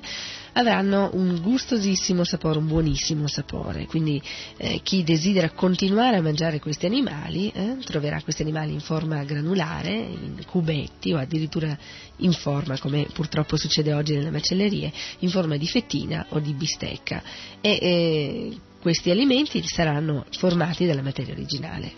avranno 0.54 1.10
un 1.12 1.40
gustosissimo 1.40 2.24
sapore, 2.24 2.58
un 2.58 2.66
buonissimo 2.66 3.28
sapore. 3.28 3.86
Quindi 3.86 4.20
eh, 4.56 4.80
chi 4.82 5.04
desidera 5.04 5.50
continuare 5.50 6.16
a 6.16 6.22
mangiare 6.22 6.58
questi 6.58 6.86
animali 6.86 7.50
eh, 7.54 7.76
troverà 7.84 8.20
questi 8.22 8.42
animali 8.42 8.72
in 8.72 8.80
forma 8.80 9.22
granulare, 9.22 9.92
in 9.92 10.42
cubetti 10.44 11.12
o 11.12 11.18
addirittura 11.18 11.78
in 12.18 12.32
forma, 12.32 12.76
come 12.80 13.06
purtroppo 13.12 13.56
succede 13.56 13.92
oggi 13.92 14.14
nelle 14.16 14.32
macellerie, 14.32 14.92
in 15.20 15.30
forma 15.30 15.56
di 15.56 15.68
fettina 15.68 16.26
o 16.30 16.40
di 16.40 16.52
bistecca. 16.52 17.22
E, 17.60 17.78
eh, 17.80 18.58
questi 18.84 19.10
alimenti 19.10 19.62
saranno 19.66 20.26
formati 20.36 20.84
dalla 20.84 21.00
materia 21.00 21.32
originale. 21.32 21.92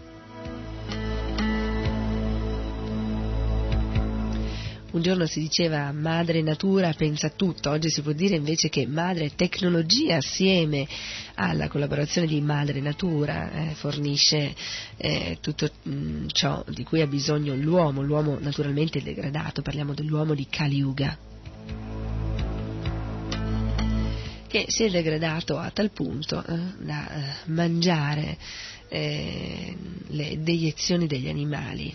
Un 4.92 5.02
giorno 5.02 5.26
si 5.26 5.40
diceva 5.40 5.90
madre 5.90 6.42
natura 6.42 6.92
pensa 6.92 7.26
a 7.26 7.30
tutto, 7.30 7.70
oggi 7.70 7.90
si 7.90 8.02
può 8.02 8.12
dire 8.12 8.36
invece 8.36 8.68
che 8.68 8.86
madre 8.86 9.34
tecnologia 9.34 10.18
assieme 10.18 10.86
alla 11.34 11.66
collaborazione 11.66 12.28
di 12.28 12.40
madre 12.40 12.80
natura 12.80 13.50
eh, 13.50 13.74
fornisce 13.74 14.54
eh, 14.96 15.38
tutto 15.40 15.68
mh, 15.82 15.90
mm, 15.90 16.26
ciò 16.28 16.64
di 16.68 16.84
cui 16.84 17.00
ha 17.00 17.08
bisogno 17.08 17.56
l'uomo, 17.56 18.00
l'uomo 18.00 18.38
naturalmente 18.38 19.02
degradato, 19.02 19.60
parliamo 19.60 19.92
dell'uomo 19.92 20.34
di 20.34 20.46
Kali 20.48 20.76
Yuga. 20.76 21.35
Che 24.46 24.66
si 24.68 24.84
è 24.84 24.90
degradato 24.90 25.58
a 25.58 25.70
tal 25.70 25.90
punto 25.90 26.44
eh, 26.44 26.58
da 26.78 27.08
eh, 27.08 27.22
mangiare 27.46 28.36
eh, 28.88 29.76
le 30.08 30.42
deiezioni 30.42 31.06
degli 31.06 31.28
animali. 31.28 31.94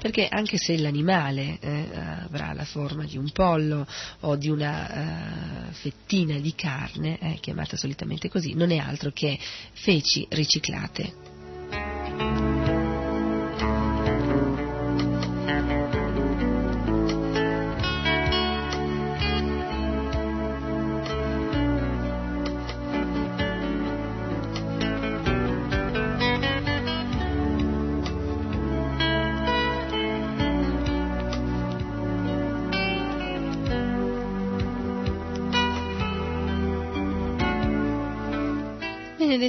Perché 0.00 0.28
anche 0.28 0.56
se 0.56 0.78
l'animale 0.78 1.58
eh, 1.60 1.86
avrà 2.24 2.54
la 2.54 2.64
forma 2.64 3.04
di 3.04 3.18
un 3.18 3.30
pollo 3.32 3.86
o 4.20 4.36
di 4.36 4.48
una 4.48 5.66
uh, 5.68 5.72
fettina 5.72 6.38
di 6.38 6.54
carne, 6.54 7.18
eh, 7.20 7.36
chiamata 7.38 7.76
solitamente 7.76 8.30
così, 8.30 8.54
non 8.54 8.70
è 8.70 8.78
altro 8.78 9.10
che 9.10 9.38
feci 9.72 10.26
riciclate. 10.30 12.69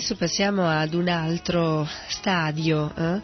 Adesso 0.01 0.15
passiamo 0.15 0.67
ad 0.67 0.95
un 0.95 1.07
altro 1.09 1.87
stadio 2.07 2.91
eh, 2.95 3.21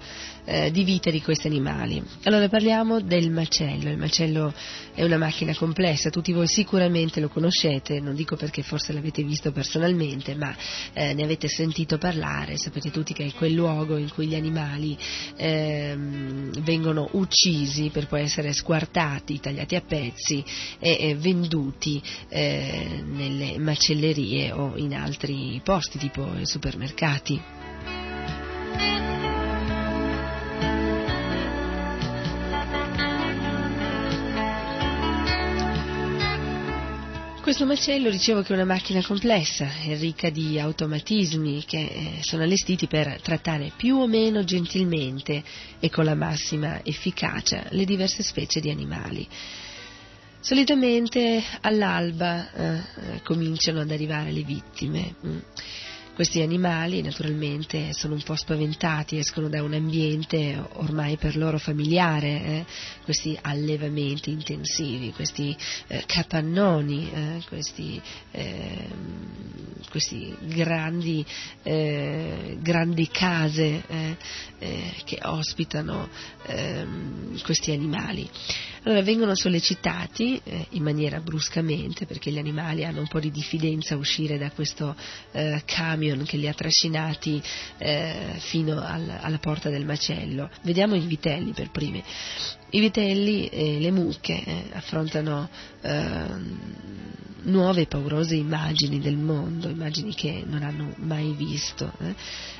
eh, 0.48 0.72
di 0.72 0.84
vita 0.86 1.12
di 1.12 1.22
questi 1.22 1.48
animali. 1.48 2.02
Allora 2.24 2.48
parliamo 2.48 3.02
del 3.02 3.30
macello. 3.30 3.90
Il 3.90 3.98
macello 3.98 4.54
è 4.94 5.04
una 5.04 5.18
macchina 5.18 5.54
complessa, 5.54 6.10
tutti 6.10 6.32
voi 6.32 6.48
sicuramente 6.48 7.20
lo 7.20 7.28
conoscete, 7.28 8.00
non 8.00 8.16
dico 8.16 8.36
perché 8.38 8.64
forse 8.64 8.94
l'avete 8.94 9.24
visto 9.24 9.52
personalmente, 9.52 10.36
ma 10.36 10.56
eh, 10.94 11.14
ne 11.14 11.24
avete 11.24 11.50
sentito 11.50 11.98
parlare, 11.98 12.58
sapete 12.58 12.90
tutti 12.90 13.14
che 13.14 13.26
è 13.26 13.34
quel 13.34 13.54
luogo 13.54 13.98
in 13.98 14.10
cui 14.10 14.28
gli 14.28 14.36
animali 14.36 14.98
ehm, 15.36 16.64
vengono 16.64 17.10
uccisi 17.12 17.90
per 17.92 18.08
poi 18.08 18.22
essere 18.22 18.54
squartati, 18.54 19.40
tagliati 19.40 19.76
a 19.76 19.82
pezzi 19.82 20.44
e, 20.80 20.98
e 21.00 21.16
venduti 21.16 22.02
eh, 22.30 23.04
nelle 23.06 23.60
macellerie 23.60 24.52
o 24.54 24.78
in 24.78 24.96
altri 24.96 25.60
posti 25.64 25.98
tipo 25.98 26.26
i 26.40 26.46
supermercati. 26.46 27.42
Questo 37.48 37.66
macello 37.66 38.10
dicevo 38.10 38.42
che 38.42 38.50
è 38.50 38.56
una 38.58 38.66
macchina 38.66 39.02
complessa 39.02 39.70
ricca 39.98 40.30
di 40.30 40.60
automatismi 40.60 41.64
che 41.66 41.78
eh, 41.78 42.12
sono 42.20 42.44
allestiti 42.44 42.88
per 42.88 43.22
trattare 43.22 43.72
più 43.74 43.96
o 43.96 44.06
meno 44.06 44.44
gentilmente 44.44 45.42
e 45.80 45.90
con 45.90 46.04
la 46.04 46.14
massima 46.14 46.84
efficacia 46.84 47.64
le 47.70 47.86
diverse 47.86 48.22
specie 48.22 48.60
di 48.60 48.70
animali. 48.70 49.26
Solitamente 50.42 51.42
all'alba 51.62 52.52
eh, 52.52 52.76
eh 53.14 53.22
cominciano 53.24 53.80
ad 53.80 53.92
arrivare 53.92 54.34
le 54.34 54.44
vittime. 54.44 55.16
Questi 56.18 56.42
animali 56.42 57.04
naturalmente 57.04 57.94
sono 57.94 58.16
un 58.16 58.24
po' 58.24 58.34
spaventati, 58.34 59.20
escono 59.20 59.50
da 59.50 59.62
un 59.62 59.76
ambiente 59.76 60.60
ormai 60.78 61.16
per 61.16 61.38
loro 61.38 61.60
familiare, 61.60 62.28
eh? 62.44 62.66
questi 63.04 63.38
allevamenti 63.40 64.32
intensivi, 64.32 65.14
questi 65.14 65.56
eh, 65.86 66.06
capannoni, 66.08 67.12
eh? 67.14 67.42
questi, 67.48 68.02
ehm, 68.32 69.76
questi 69.92 70.36
grandi, 70.42 71.24
eh, 71.62 72.58
grandi, 72.62 73.08
case 73.10 73.84
eh, 73.86 74.18
eh, 74.58 74.94
che 75.06 75.20
ospitano 75.22 76.10
ehm, 76.48 77.44
questi 77.44 77.74
animali. 77.74 78.28
Allora 78.84 79.04
vengono 79.04 79.36
sollecitati 79.36 80.42
in 80.70 80.82
maniera 80.82 81.20
bruscamente, 81.20 82.06
perché 82.06 82.32
gli 82.32 82.38
animali 82.38 82.86
hanno 82.86 83.02
un 83.02 83.08
po' 83.08 83.20
di 83.20 83.32
diffidenza 83.32 83.96
a 83.96 83.98
uscire 83.98 84.38
da 84.38 84.50
questo 84.52 84.96
eh, 85.34 85.62
camion 86.08 86.24
che 86.24 86.38
li 86.38 86.48
ha 86.48 86.54
trascinati 86.54 87.42
eh, 87.78 88.36
fino 88.38 88.82
al, 88.82 89.18
alla 89.22 89.38
porta 89.40 89.70
del 89.70 89.86
macello. 89.86 90.50
Vediamo 90.62 90.96
i 90.96 91.06
vitelli 91.06 91.52
per 91.52 91.70
primi. 91.72 92.04
I 92.70 92.80
vitelli 92.80 93.48
e 93.48 93.80
le 93.80 93.92
mucche 93.92 94.44
eh, 94.44 94.64
affrontano 94.74 95.50
ehm, 95.82 96.60
nuove 97.44 97.82
e 97.82 97.86
paurose 97.88 98.36
immagini 98.36 99.00
del 99.00 99.18
mondo, 99.18 99.70
immagini 99.70 100.14
che 100.14 100.44
non 100.46 100.64
hanno 100.64 100.94
mai 100.98 101.34
visto. 101.34 101.92
Eh. 102.00 102.16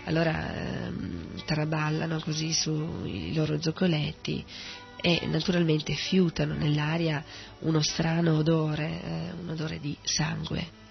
Allora 0.06 0.86
ehm, 0.86 1.44
traballano 1.46 2.20
così 2.20 2.54
sui 2.54 3.34
loro 3.34 3.62
zoccoletti 3.62 4.46
e 5.00 5.28
naturalmente 5.28 5.94
fiutano 5.94 6.56
nell'aria 6.56 7.24
uno 7.60 7.82
strano 7.82 8.38
odore, 8.38 9.02
eh, 9.04 9.32
un 9.40 9.50
odore 9.50 9.80
di 9.80 9.96
sangue. 10.02 10.86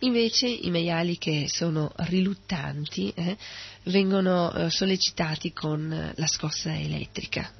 Invece 0.00 0.46
i 0.46 0.70
maiali 0.70 1.16
che 1.16 1.46
sono 1.48 1.90
riluttanti 1.96 3.12
eh, 3.14 3.36
vengono 3.84 4.52
eh, 4.52 4.70
sollecitati 4.70 5.52
con 5.52 6.12
la 6.14 6.26
scossa 6.26 6.78
elettrica. 6.78 7.50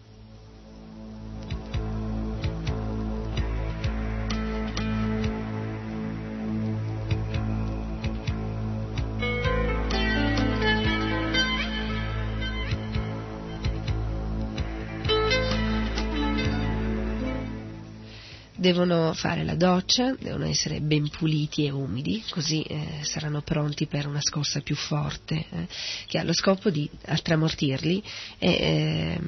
Devono 18.66 19.12
fare 19.12 19.44
la 19.44 19.54
doccia, 19.54 20.16
devono 20.18 20.44
essere 20.44 20.80
ben 20.80 21.08
puliti 21.08 21.66
e 21.66 21.70
umidi, 21.70 22.24
così 22.30 22.62
eh, 22.62 22.98
saranno 23.02 23.40
pronti 23.40 23.86
per 23.86 24.08
una 24.08 24.20
scossa 24.20 24.60
più 24.60 24.74
forte, 24.74 25.34
eh, 25.48 25.68
che 26.06 26.18
ha 26.18 26.24
lo 26.24 26.32
scopo 26.32 26.68
di 26.68 26.90
tramortirli 27.22 28.02
e 28.38 28.50
eh, 28.50 29.20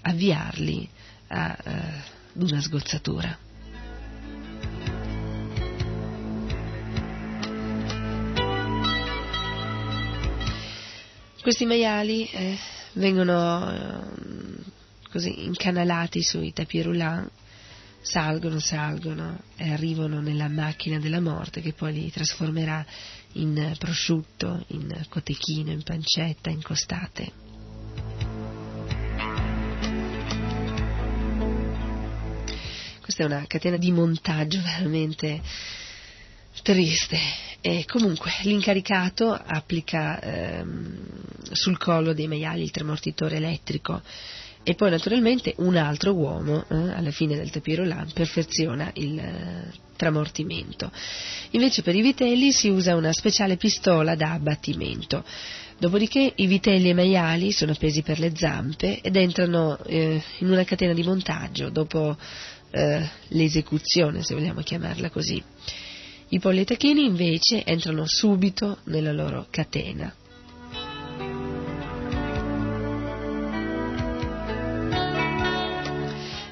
avviarli 0.00 0.88
ad 1.26 1.56
una 2.32 2.62
sgozzatura. 2.62 3.38
Questi 11.42 11.66
maiali 11.66 12.26
eh, 12.30 12.56
vengono 12.94 13.70
eh, 13.70 14.62
così 15.10 15.44
incanalati 15.44 16.22
sui 16.22 16.54
tapis 16.54 16.84
roulant 16.84 17.30
salgono, 18.00 18.58
salgono 18.58 19.40
e 19.56 19.70
arrivano 19.72 20.20
nella 20.20 20.48
macchina 20.48 20.98
della 20.98 21.20
morte 21.20 21.60
che 21.60 21.72
poi 21.72 21.92
li 21.92 22.10
trasformerà 22.10 22.84
in 23.32 23.74
prosciutto, 23.78 24.64
in 24.68 25.04
cotechino, 25.08 25.70
in 25.70 25.82
pancetta, 25.82 26.50
in 26.50 26.62
costate. 26.62 27.32
Questa 33.00 33.22
è 33.22 33.26
una 33.26 33.46
catena 33.46 33.76
di 33.76 33.90
montaggio 33.90 34.60
veramente 34.60 35.40
triste. 36.62 37.18
E 37.60 37.84
comunque 37.86 38.30
l'incaricato 38.42 39.32
applica 39.32 40.20
ehm, 40.20 41.06
sul 41.50 41.76
collo 41.76 42.12
dei 42.12 42.28
maiali 42.28 42.62
il 42.62 42.70
tremortitore 42.70 43.36
elettrico 43.36 44.00
e 44.68 44.74
poi 44.74 44.90
naturalmente 44.90 45.54
un 45.60 45.76
altro 45.76 46.12
uomo 46.12 46.62
eh, 46.68 46.74
alla 46.74 47.10
fine 47.10 47.36
del 47.36 47.48
tapirolan 47.48 48.10
perfeziona 48.12 48.90
il 48.96 49.18
eh, 49.18 49.72
tramortimento. 49.96 50.92
Invece 51.52 51.80
per 51.80 51.94
i 51.94 52.02
vitelli 52.02 52.52
si 52.52 52.68
usa 52.68 52.94
una 52.94 53.14
speciale 53.14 53.56
pistola 53.56 54.14
da 54.14 54.32
abbattimento. 54.32 55.24
Dopodiché 55.78 56.34
i 56.34 56.46
vitelli 56.46 56.88
e 56.88 56.90
i 56.90 56.94
maiali 56.94 57.50
sono 57.50 57.72
appesi 57.72 58.02
per 58.02 58.18
le 58.18 58.32
zampe 58.36 59.00
ed 59.00 59.16
entrano 59.16 59.78
eh, 59.86 60.22
in 60.40 60.50
una 60.50 60.64
catena 60.64 60.92
di 60.92 61.02
montaggio 61.02 61.70
dopo 61.70 62.14
eh, 62.70 63.08
l'esecuzione, 63.28 64.22
se 64.22 64.34
vogliamo 64.34 64.60
chiamarla 64.60 65.08
così. 65.08 65.42
I 66.28 66.38
polli 66.40 66.60
e 66.60 66.64
tacchini 66.66 67.06
invece 67.06 67.64
entrano 67.64 68.04
subito 68.06 68.80
nella 68.84 69.12
loro 69.12 69.46
catena. 69.48 70.14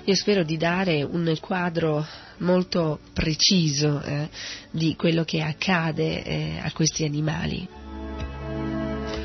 Io 0.09 0.15
spero 0.15 0.45
di 0.45 0.57
dare 0.57 1.03
un 1.03 1.37
quadro 1.41 2.07
molto 2.39 3.01
preciso 3.13 4.01
eh, 4.01 4.29
di 4.71 4.95
quello 4.95 5.25
che 5.25 5.43
accade 5.43 6.23
eh, 6.23 6.61
a 6.63 6.71
questi 6.71 7.05
animali. 7.05 7.69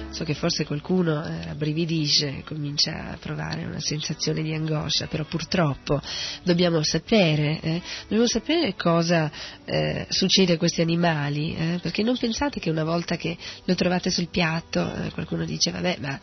So 0.10 0.24
che 0.24 0.34
forse 0.34 0.66
qualcuno 0.66 1.24
eh, 1.24 1.46
rabbrividisce, 1.46 2.42
comincia 2.44 3.12
a 3.12 3.18
provare 3.18 3.64
una 3.64 3.80
sensazione 3.80 4.42
di 4.42 4.56
angoscia, 4.56 5.06
però 5.06 5.24
purtroppo 5.24 6.02
dobbiamo 6.42 6.82
sapere, 6.82 7.60
eh, 7.62 7.82
dobbiamo 8.02 8.28
sapere 8.28 8.74
cosa 8.74 9.32
eh, 9.64 10.08
succede 10.10 10.54
a 10.54 10.58
questi 10.58 10.82
animali, 10.82 11.56
eh, 11.56 11.80
perché 11.80 12.02
non 12.02 12.18
pensate 12.18 12.60
che 12.60 12.72
una 12.72 12.84
volta 12.84 13.18
che 13.18 13.38
lo 13.66 13.76
trovate 13.76 14.10
sul 14.10 14.30
piatto 14.30 14.92
eh, 14.96 15.12
qualcuno 15.12 15.46
dice 15.46 15.70
vabbè 15.70 15.98
ma 16.00 16.20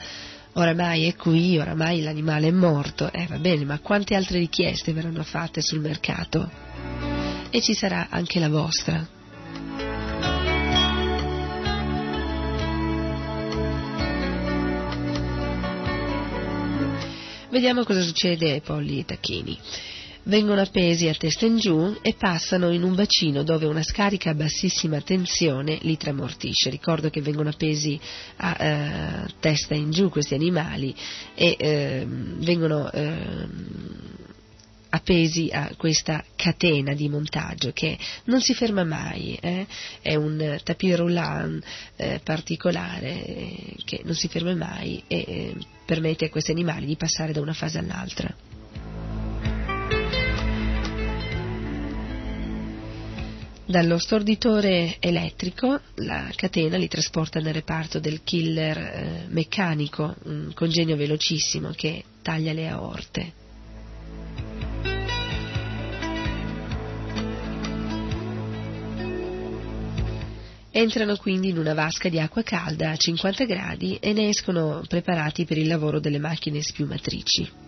oramai 0.55 1.07
è 1.07 1.15
qui, 1.15 1.59
oramai 1.59 2.03
l'animale 2.03 2.49
è 2.49 2.51
morto, 2.51 3.11
eh 3.13 3.27
va 3.27 3.39
bene, 3.39 3.65
ma 3.65 3.79
quante 3.79 4.15
altre 4.15 4.39
richieste 4.39 4.93
verranno 4.93 5.23
fatte 5.23 5.61
sul 5.61 5.81
mercato? 5.81 6.51
E 7.51 7.61
ci 7.61 7.75
sarà 7.75 8.09
anche 8.11 8.39
la 8.39 8.49
vostra. 8.49 9.07
Vediamo 17.51 17.85
cosa 17.85 18.03
succede 18.03 18.53
ai 18.53 18.61
polli 18.61 19.01
e 19.01 19.05
tacchini 19.05 19.59
vengono 20.29 20.61
appesi 20.61 21.09
a 21.09 21.15
testa 21.15 21.47
in 21.47 21.59
giù 21.59 21.99
e 22.01 22.15
passano 22.15 22.71
in 22.71 22.83
un 22.83 22.95
bacino 22.95 23.43
dove 23.43 23.67
una 23.67 23.83
scarica 23.83 24.31
a 24.31 24.35
bassissima 24.35 25.01
tensione 25.01 25.79
li 25.83 25.97
tramortisce. 25.97 26.71
Ricordo 26.71 27.11
che 27.11 27.21
vengono 27.21 27.49
appesi 27.49 27.99
a 28.37 28.57
eh, 28.59 29.27
testa 29.41 29.75
in 29.75 29.91
giù 29.91 30.09
questi 30.09 30.35
animali 30.35 30.95
e 31.35 31.57
eh, 31.59 32.07
vengono 32.07 32.91
eh, 32.91 33.47
appesi 34.91 35.51
a 35.53 35.73
questa 35.77 36.25
catena 36.35 36.95
di 36.95 37.09
montaggio 37.09 37.73
che 37.73 37.99
non 38.25 38.41
si 38.41 38.55
ferma 38.55 38.85
mai, 38.85 39.39
eh? 39.41 39.67
è 40.01 40.15
un 40.15 40.59
tapis 40.63 40.95
roulant 40.97 41.63
eh, 41.97 42.21
particolare 42.25 43.25
eh, 43.25 43.75
che 43.85 44.01
non 44.05 44.15
si 44.15 44.29
ferma 44.29 44.55
mai 44.55 45.03
e 45.07 45.17
eh, 45.17 45.57
permette 45.85 46.27
a 46.27 46.31
questi 46.31 46.53
animali 46.53 46.87
di 46.87 46.97
passare 46.97 47.33
da 47.33 47.41
una 47.41 47.53
fase 47.53 47.79
all'altra. 47.79 48.35
Dallo 53.69 53.99
storditore 53.99 54.97
elettrico 54.99 55.79
la 55.97 56.31
catena 56.35 56.79
li 56.79 56.89
trasporta 56.89 57.39
nel 57.39 57.53
reparto 57.53 58.01
del 58.01 58.23
killer 58.25 58.79
eh, 58.79 59.25
meccanico, 59.29 60.17
un 60.23 60.53
congegno 60.55 60.97
velocissimo 60.97 61.73
che 61.77 62.03
taglia 62.23 62.55
le 62.55 62.67
aorte. 62.67 63.33
Entrano 70.71 71.17
quindi 71.17 71.51
in 71.51 71.59
una 71.59 71.75
vasca 71.75 72.09
di 72.09 72.19
acqua 72.19 72.43
calda 72.43 72.93
a 72.93 72.97
50 72.97 73.45
gradi 73.45 73.99
e 74.01 74.15
ne 74.15 74.31
escono 74.31 74.83
preparati 74.89 75.45
per 75.45 75.59
il 75.59 75.67
lavoro 75.67 76.01
delle 76.01 76.19
macchine 76.19 76.63
spiumatrici. 76.63 77.68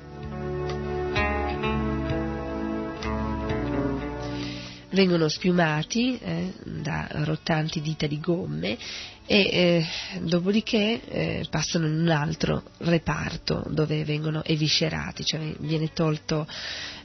Vengono 5.01 5.29
spiumati 5.29 6.19
eh, 6.19 6.53
da 6.63 7.09
rottanti 7.25 7.81
dita 7.81 8.07
di 8.07 8.21
gomme 8.21 8.77
e 9.25 9.41
eh, 9.41 9.87
dopodiché 10.21 11.01
eh, 11.09 11.47
passano 11.49 11.87
in 11.87 12.01
un 12.01 12.11
altro 12.11 12.65
reparto 12.79 13.65
dove 13.71 14.05
vengono 14.05 14.45
eviscerati, 14.45 15.25
cioè 15.25 15.55
tolto, 15.95 16.47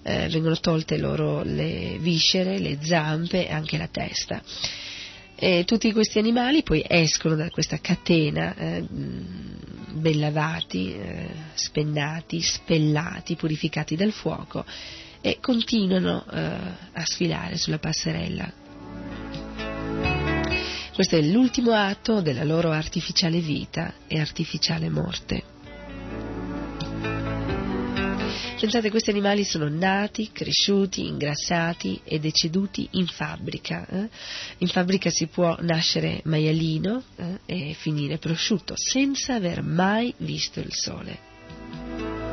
eh, 0.04 0.28
vengono 0.28 0.60
tolte 0.60 0.98
loro 0.98 1.42
le 1.44 1.98
viscere, 2.00 2.60
le 2.60 2.80
zampe 2.82 3.48
e 3.48 3.54
anche 3.54 3.78
la 3.78 3.88
testa. 3.88 4.42
E 5.38 5.64
tutti 5.66 5.94
questi 5.94 6.20
animali 6.20 6.64
poi 6.64 6.84
escono 6.86 7.36
da 7.36 7.50
questa 7.50 7.80
catena 7.80 8.56
eh, 8.58 8.84
ben 8.90 10.20
lavati, 10.20 10.94
eh, 10.94 11.30
spennati, 11.54 12.42
spellati, 12.42 13.36
purificati 13.36 13.96
dal 13.96 14.12
fuoco 14.12 14.66
e 15.26 15.40
continuano 15.42 16.24
eh, 16.32 16.40
a 16.94 17.04
sfilare 17.04 17.58
sulla 17.58 17.80
passerella. 17.80 18.48
Questo 20.94 21.16
è 21.16 21.22
l'ultimo 21.24 21.72
atto 21.72 22.22
della 22.22 22.44
loro 22.44 22.70
artificiale 22.70 23.40
vita 23.40 23.96
e 24.06 24.20
artificiale 24.20 24.88
morte. 24.88 25.44
Pensate, 28.60 28.92
questi 28.92 29.10
animali 29.10 29.44
sono 29.44 29.68
nati, 29.68 30.30
cresciuti, 30.32 31.08
ingrassati 31.08 32.00
e 32.04 32.20
deceduti 32.20 32.88
in 32.92 33.08
fabbrica. 33.08 33.88
Eh? 33.88 34.10
In 34.60 34.68
fabbrica 34.68 35.10
si 35.10 35.26
può 35.26 35.58
nascere 35.62 36.22
maialino 36.26 37.02
eh, 37.16 37.40
e 37.48 37.74
finire 37.74 38.20
prosciutto 38.20 38.76
senza 38.78 39.34
aver 39.34 39.64
mai 39.64 40.14
visto 40.18 40.60
il 40.60 40.74
sole. 40.74 42.25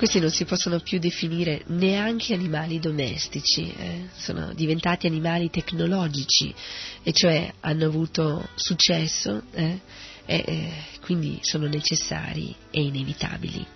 Questi 0.00 0.18
non 0.18 0.30
si 0.30 0.46
possono 0.46 0.80
più 0.80 0.98
definire 0.98 1.60
neanche 1.66 2.32
animali 2.32 2.78
domestici, 2.80 3.70
eh? 3.70 4.08
sono 4.16 4.54
diventati 4.54 5.06
animali 5.06 5.50
tecnologici, 5.50 6.54
e 7.02 7.12
cioè 7.12 7.52
hanno 7.60 7.84
avuto 7.84 8.48
successo 8.54 9.42
eh? 9.52 9.78
e 10.24 10.36
eh, 10.46 10.72
quindi 11.02 11.38
sono 11.42 11.66
necessari 11.66 12.56
e 12.70 12.80
inevitabili. 12.80 13.66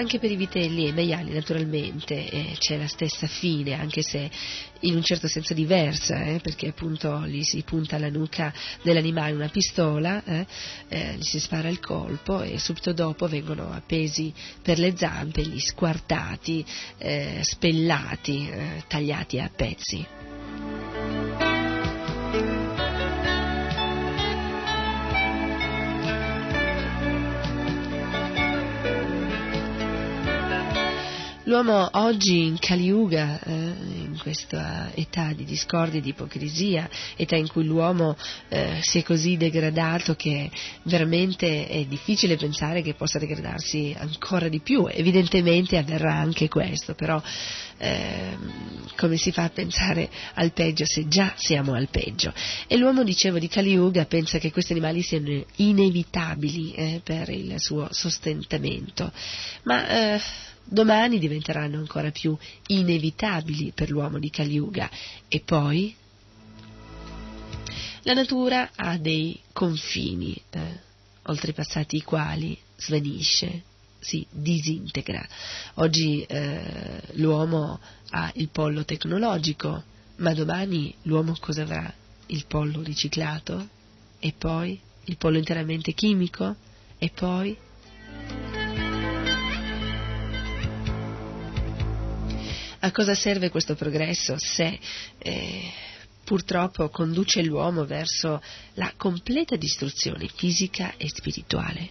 Anche 0.00 0.18
per 0.18 0.30
i 0.30 0.36
vitelli 0.36 0.86
e 0.86 0.88
i 0.88 0.92
maiali 0.94 1.30
naturalmente 1.30 2.26
eh, 2.26 2.54
c'è 2.58 2.78
la 2.78 2.88
stessa 2.88 3.26
fine, 3.26 3.74
anche 3.74 4.00
se 4.00 4.30
in 4.80 4.94
un 4.94 5.02
certo 5.02 5.28
senso 5.28 5.52
diversa, 5.52 6.24
eh, 6.24 6.40
perché 6.40 6.68
appunto 6.68 7.26
gli 7.26 7.42
si 7.42 7.62
punta 7.64 7.96
alla 7.96 8.08
nuca 8.08 8.50
dell'animale 8.80 9.34
una 9.34 9.50
pistola, 9.50 10.24
eh, 10.24 10.46
eh, 10.88 11.16
gli 11.16 11.22
si 11.22 11.38
spara 11.38 11.68
il 11.68 11.80
colpo 11.80 12.40
e 12.40 12.58
subito 12.58 12.94
dopo 12.94 13.28
vengono 13.28 13.72
appesi 13.72 14.32
per 14.62 14.78
le 14.78 14.96
zampe, 14.96 15.42
gli 15.42 15.60
squartati, 15.60 16.64
eh, 16.96 17.40
spellati, 17.42 18.50
tagliati 18.88 19.38
a 19.38 19.50
pezzi. 19.54 20.79
L'uomo 31.50 31.88
oggi 31.94 32.44
in 32.44 32.60
Kaliuga, 32.60 33.40
eh, 33.42 33.50
in 33.50 34.16
questa 34.22 34.92
età 34.94 35.32
di 35.32 35.44
discordia 35.44 35.98
e 35.98 36.00
di 36.00 36.10
ipocrisia, 36.10 36.88
età 37.16 37.34
in 37.34 37.48
cui 37.48 37.64
l'uomo 37.64 38.16
eh, 38.48 38.78
si 38.82 39.00
è 39.00 39.02
così 39.02 39.36
degradato 39.36 40.14
che 40.14 40.48
veramente 40.84 41.66
è 41.66 41.84
difficile 41.86 42.36
pensare 42.36 42.82
che 42.82 42.94
possa 42.94 43.18
degradarsi 43.18 43.92
ancora 43.98 44.48
di 44.48 44.60
più, 44.60 44.86
evidentemente 44.88 45.76
avverrà 45.76 46.14
anche 46.14 46.46
questo, 46.46 46.94
però 46.94 47.20
eh, 47.78 48.36
come 48.94 49.16
si 49.16 49.32
fa 49.32 49.42
a 49.42 49.50
pensare 49.50 50.08
al 50.34 50.52
peggio 50.52 50.84
se 50.86 51.08
già 51.08 51.32
siamo 51.34 51.74
al 51.74 51.88
peggio? 51.88 52.32
E 52.68 52.76
l'uomo, 52.76 53.02
dicevo, 53.02 53.40
di 53.40 53.48
Kaliuga 53.48 54.04
pensa 54.04 54.38
che 54.38 54.52
questi 54.52 54.70
animali 54.70 55.02
siano 55.02 55.44
inevitabili 55.56 56.74
eh, 56.74 57.00
per 57.02 57.28
il 57.30 57.54
suo 57.58 57.88
sostentamento, 57.90 59.10
ma 59.64 60.14
eh, 60.14 60.20
domani 60.64 61.18
diventeranno 61.18 61.78
ancora 61.78 62.10
più 62.10 62.36
inevitabili 62.68 63.72
per 63.74 63.90
l'uomo 63.90 64.18
di 64.18 64.30
Kaliuga 64.30 64.90
e 65.28 65.40
poi 65.40 65.94
la 68.02 68.14
natura 68.14 68.70
ha 68.74 68.96
dei 68.96 69.38
confini, 69.52 70.40
eh, 70.50 70.80
oltrepassati 71.24 71.96
i 71.96 72.02
quali 72.02 72.58
svanisce, 72.76 73.62
si 73.98 74.26
disintegra. 74.30 75.26
Oggi 75.74 76.22
eh, 76.22 77.02
l'uomo 77.12 77.78
ha 78.10 78.30
il 78.36 78.48
pollo 78.48 78.86
tecnologico, 78.86 79.82
ma 80.16 80.32
domani 80.32 80.94
l'uomo 81.02 81.36
cosa 81.38 81.62
avrà? 81.62 81.92
Il 82.26 82.46
pollo 82.46 82.82
riciclato? 82.82 83.68
E 84.18 84.32
poi 84.36 84.80
il 85.04 85.16
pollo 85.18 85.36
interamente 85.36 85.92
chimico? 85.92 86.56
E 86.98 87.10
poi 87.10 87.56
A 92.82 92.92
cosa 92.92 93.14
serve 93.14 93.50
questo 93.50 93.74
progresso 93.74 94.36
se 94.38 94.78
eh, 95.18 95.70
purtroppo 96.24 96.88
conduce 96.88 97.42
l'uomo 97.42 97.84
verso 97.84 98.40
la 98.74 98.92
completa 98.96 99.56
distruzione 99.56 100.28
fisica 100.28 100.94
e 100.96 101.08
spirituale? 101.10 101.90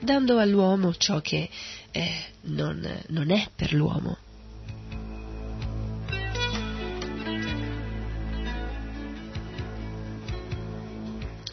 Dando 0.00 0.38
all'uomo 0.38 0.94
ciò 0.94 1.20
che 1.20 1.48
eh, 1.90 2.24
non, 2.42 3.02
non 3.08 3.30
è 3.30 3.50
per 3.54 3.74
l'uomo. 3.74 4.16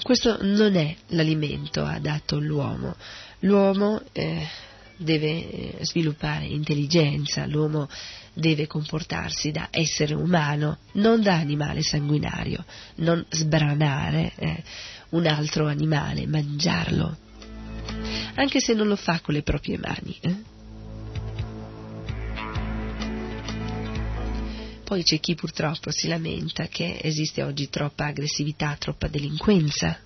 Questo 0.02 0.38
non 0.42 0.76
è 0.76 0.96
l'alimento 1.08 1.84
adatto 1.84 2.38
all'uomo. 2.38 2.96
L'uomo 3.40 4.02
eh, 4.14 4.48
deve 5.00 5.78
eh, 5.80 5.86
sviluppare 5.86 6.46
intelligenza, 6.46 7.46
l'uomo 7.46 7.88
deve 8.34 8.68
comportarsi 8.68 9.52
da 9.52 9.70
essere 9.72 10.14
umano, 10.14 10.80
non 10.94 11.22
da 11.22 11.36
animale 11.36 11.82
sanguinario, 11.82 12.64
non 12.96 13.26
sbranare 13.30 14.34
eh, 14.36 14.64
un 15.10 15.26
altro 15.26 15.68
animale, 15.68 16.28
mangiarlo, 16.28 17.18
anche 18.36 18.60
se 18.60 18.74
non 18.74 18.88
lo 18.88 18.96
fa 18.96 19.22
con 19.22 19.34
le 19.34 19.42
proprie 19.42 19.78
mani. 19.78 20.18
Eh. 20.20 20.58
Poi 24.84 25.04
c'è 25.04 25.20
chi 25.20 25.36
purtroppo 25.36 25.92
si 25.92 26.08
lamenta 26.08 26.68
che 26.68 27.00
esiste 27.02 27.44
oggi 27.44 27.70
troppa 27.70 28.08
aggressività, 28.08 28.76
troppa 28.78 29.08
delinquenza 29.08 30.00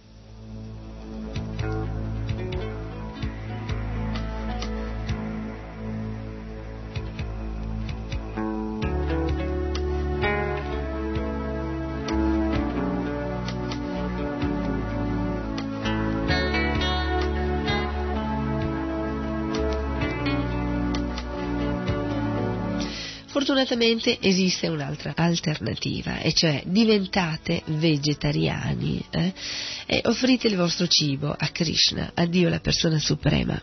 Fortunatamente 23.63 24.17
esiste 24.19 24.67
un'altra 24.67 25.13
alternativa, 25.15 26.19
e 26.19 26.33
cioè 26.33 26.63
diventate 26.65 27.61
vegetariani 27.67 29.01
eh, 29.09 29.33
e 29.85 30.01
offrite 30.03 30.47
il 30.47 30.57
vostro 30.57 30.85
cibo 30.87 31.31
a 31.31 31.47
Krishna, 31.47 32.11
a 32.13 32.25
Dio 32.25 32.49
la 32.49 32.59
persona 32.59 32.99
suprema 32.99 33.61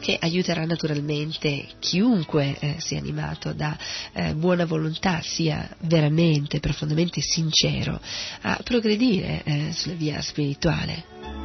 che 0.00 0.18
aiuterà 0.20 0.66
naturalmente 0.66 1.68
chiunque 1.78 2.58
eh, 2.58 2.74
sia 2.80 2.98
animato 2.98 3.52
da 3.52 3.78
eh, 4.14 4.34
buona 4.34 4.66
volontà, 4.66 5.20
sia 5.22 5.76
veramente, 5.82 6.58
profondamente 6.58 7.20
sincero 7.20 8.00
a 8.40 8.58
progredire 8.64 9.42
eh, 9.44 9.70
sulla 9.72 9.94
via 9.94 10.20
spirituale. 10.20 11.41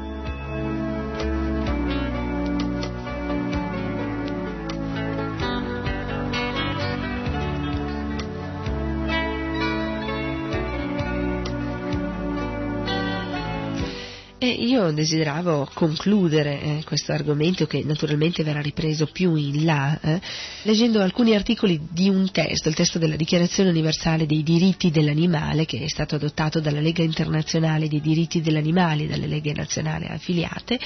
E 14.48 14.52
io 14.52 14.93
desideravo 14.93 15.70
concludere 15.74 16.62
eh, 16.62 16.84
questo 16.86 17.12
argomento 17.12 17.68
che 17.68 17.84
naturalmente 17.84 18.43
verrà 18.43 18.62
ripreso 18.62 19.08
più 19.08 19.36
in 19.36 19.66
là, 19.66 20.00
eh, 20.00 20.22
leggendo 20.62 21.02
alcuni 21.02 21.36
articoli 21.36 21.82
di 21.91 22.08
un 22.08 22.32
testo, 22.32 22.70
il 22.70 22.76
testo 22.76 22.98
della 22.98 23.18
Dichiarazione 23.18 23.72
universale 23.72 24.26
dei 24.26 24.43
diritti 24.43 24.89
dell'animale, 24.89 25.66
che 25.66 25.82
è 25.82 25.89
stato 25.89 26.16
adottato 26.16 26.62
dalla 26.62 26.80
Lega 26.80 27.04
internazionale 27.04 27.89
dei 27.89 28.00
diritti 28.00 28.39
dell'animale 28.39 29.04
e 29.04 29.08
dalle 29.08 29.28
leghe 29.28 29.52
nazionali 29.52 30.06
affiliate. 30.06 30.80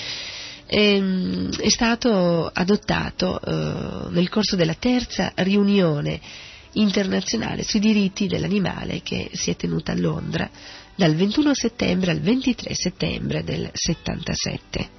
Ehm, 0.66 1.56
è 1.56 1.70
stato 1.70 2.50
adottato 2.52 3.40
eh, 3.40 4.10
nel 4.10 4.30
corso 4.30 4.56
della 4.56 4.74
terza 4.74 5.34
riunione 5.36 6.20
internazionale 6.74 7.62
sui 7.62 7.80
diritti 7.80 8.26
dell'animale 8.26 9.02
che 9.04 9.30
si 9.34 9.52
è 9.52 9.56
tenuta 9.56 9.92
a 9.92 10.00
Londra 10.00 10.50
dal 11.02 11.16
21 11.16 11.56
settembre 11.56 12.12
al 12.12 12.20
23 12.20 12.76
settembre 12.76 13.44
del 13.44 13.68
77. 13.74 14.90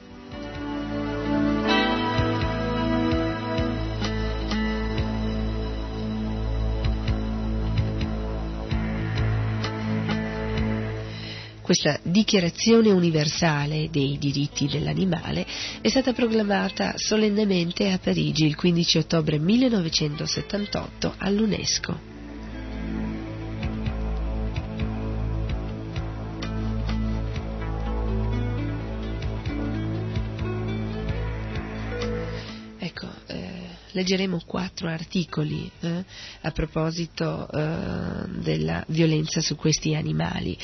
Questa 11.62 12.00
dichiarazione 12.03 12.90
universale 12.90 13.88
dei 13.88 14.18
diritti 14.18 14.66
dell'animale 14.66 15.46
è 15.80 15.88
stata 15.88 16.12
proclamata 16.12 16.94
solennemente 16.96 17.92
a 17.92 17.98
Parigi 17.98 18.44
il 18.44 18.57
15 18.57 18.98
ottobre 18.98 19.38
1978 19.38 21.14
all'UNESCO. 21.16 22.12
Leggeremo 33.93 34.40
quattro 34.45 34.88
articoli 34.88 35.70
eh, 35.80 36.05
a 36.40 36.51
proposito 36.51 37.49
eh, 37.49 38.26
della 38.28 38.84
violenza 38.88 39.40
su 39.40 39.57
questi 39.57 39.95
animali. 39.95 40.57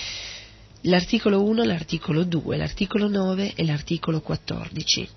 L'articolo 0.82 1.42
1, 1.42 1.64
l'articolo 1.64 2.24
2, 2.24 2.56
l'articolo 2.56 3.08
9 3.08 3.54
e 3.54 3.64
l'articolo 3.64 4.20
14. 4.20 5.08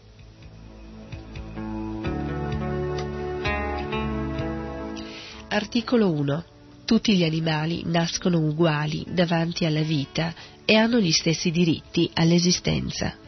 Articolo 5.49 6.11
1. 6.11 6.45
Tutti 6.85 7.15
gli 7.15 7.23
animali 7.23 7.83
nascono 7.85 8.39
uguali 8.39 9.05
davanti 9.09 9.65
alla 9.65 9.81
vita 9.81 10.33
e 10.65 10.75
hanno 10.75 10.99
gli 10.99 11.11
stessi 11.11 11.51
diritti 11.51 12.09
all'esistenza. 12.13 13.20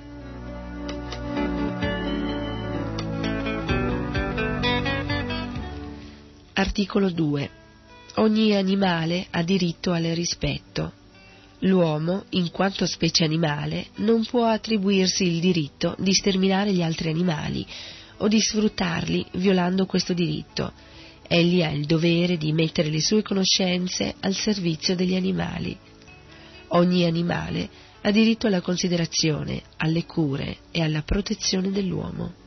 Articolo 6.75 7.11
2. 7.11 7.49
Ogni 8.15 8.55
animale 8.55 9.27
ha 9.29 9.43
diritto 9.43 9.91
al 9.91 10.05
rispetto. 10.05 10.91
L'uomo, 11.59 12.23
in 12.29 12.49
quanto 12.49 12.87
specie 12.87 13.23
animale, 13.23 13.89
non 13.97 14.25
può 14.25 14.47
attribuirsi 14.47 15.23
il 15.23 15.39
diritto 15.39 15.95
di 15.99 16.11
sterminare 16.11 16.73
gli 16.73 16.81
altri 16.81 17.09
animali 17.09 17.63
o 18.17 18.27
di 18.27 18.41
sfruttarli 18.41 19.23
violando 19.33 19.85
questo 19.85 20.13
diritto. 20.13 20.73
Egli 21.27 21.61
ha 21.61 21.69
il 21.69 21.85
dovere 21.85 22.37
di 22.37 22.51
mettere 22.53 22.89
le 22.89 23.01
sue 23.01 23.21
conoscenze 23.21 24.15
al 24.21 24.33
servizio 24.33 24.95
degli 24.95 25.13
animali. 25.13 25.77
Ogni 26.69 27.05
animale 27.05 27.69
ha 28.01 28.09
diritto 28.09 28.47
alla 28.47 28.61
considerazione, 28.61 29.61
alle 29.77 30.05
cure 30.05 30.57
e 30.71 30.81
alla 30.81 31.03
protezione 31.03 31.69
dell'uomo. 31.69 32.41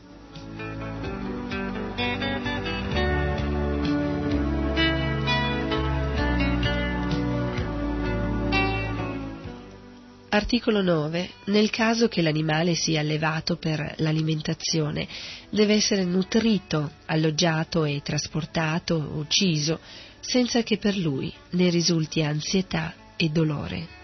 Articolo 10.28 10.82
9. 10.82 11.30
Nel 11.46 11.70
caso 11.70 12.08
che 12.08 12.20
l'animale 12.20 12.74
sia 12.74 13.00
allevato 13.00 13.56
per 13.56 13.94
l'alimentazione, 13.98 15.06
deve 15.50 15.74
essere 15.74 16.04
nutrito, 16.04 16.90
alloggiato 17.06 17.84
e 17.84 18.02
trasportato 18.02 18.96
ucciso, 19.14 19.78
senza 20.20 20.62
che 20.62 20.78
per 20.78 20.96
lui 20.96 21.32
ne 21.50 21.70
risulti 21.70 22.22
ansietà 22.22 22.92
e 23.16 23.28
dolore. 23.28 23.95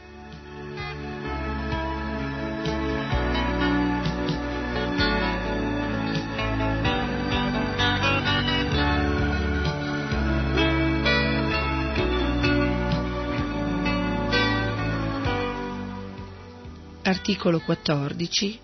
Articolo 17.32 17.60
14. 17.60 18.58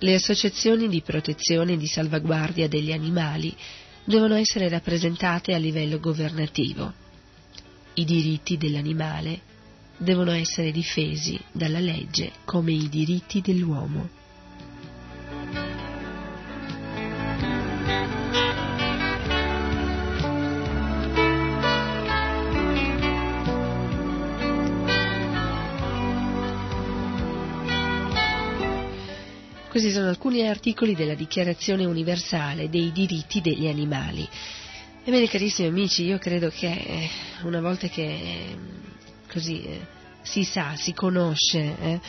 Le 0.00 0.14
associazioni 0.14 0.88
di 0.88 1.00
protezione 1.00 1.72
e 1.72 1.76
di 1.78 1.86
salvaguardia 1.86 2.68
degli 2.68 2.92
animali 2.92 3.56
devono 4.04 4.34
essere 4.34 4.68
rappresentate 4.68 5.54
a 5.54 5.56
livello 5.56 5.98
governativo. 5.98 6.92
I 7.94 8.04
diritti 8.04 8.58
dell'animale 8.58 9.40
devono 9.96 10.32
essere 10.32 10.70
difesi 10.70 11.40
dalla 11.50 11.80
legge 11.80 12.32
come 12.44 12.72
i 12.72 12.90
diritti 12.90 13.40
dell'uomo. 13.40 14.06
Questi 29.74 29.90
sono 29.90 30.08
alcuni 30.08 30.46
articoli 30.46 30.94
della 30.94 31.16
Dichiarazione 31.16 31.84
universale 31.84 32.68
dei 32.68 32.92
diritti 32.92 33.40
degli 33.40 33.66
animali. 33.66 34.24
Ebbene, 35.02 35.26
carissimi 35.26 35.66
amici, 35.66 36.04
io 36.04 36.16
credo 36.18 36.48
che 36.48 36.68
eh, 36.68 37.08
una 37.42 37.60
volta 37.60 37.88
che 37.88 38.04
eh, 38.04 38.56
così 39.28 39.64
eh, 39.64 39.80
si 40.22 40.44
sa, 40.44 40.76
si 40.76 40.92
conosce 40.94 41.58
eh, 41.58 42.00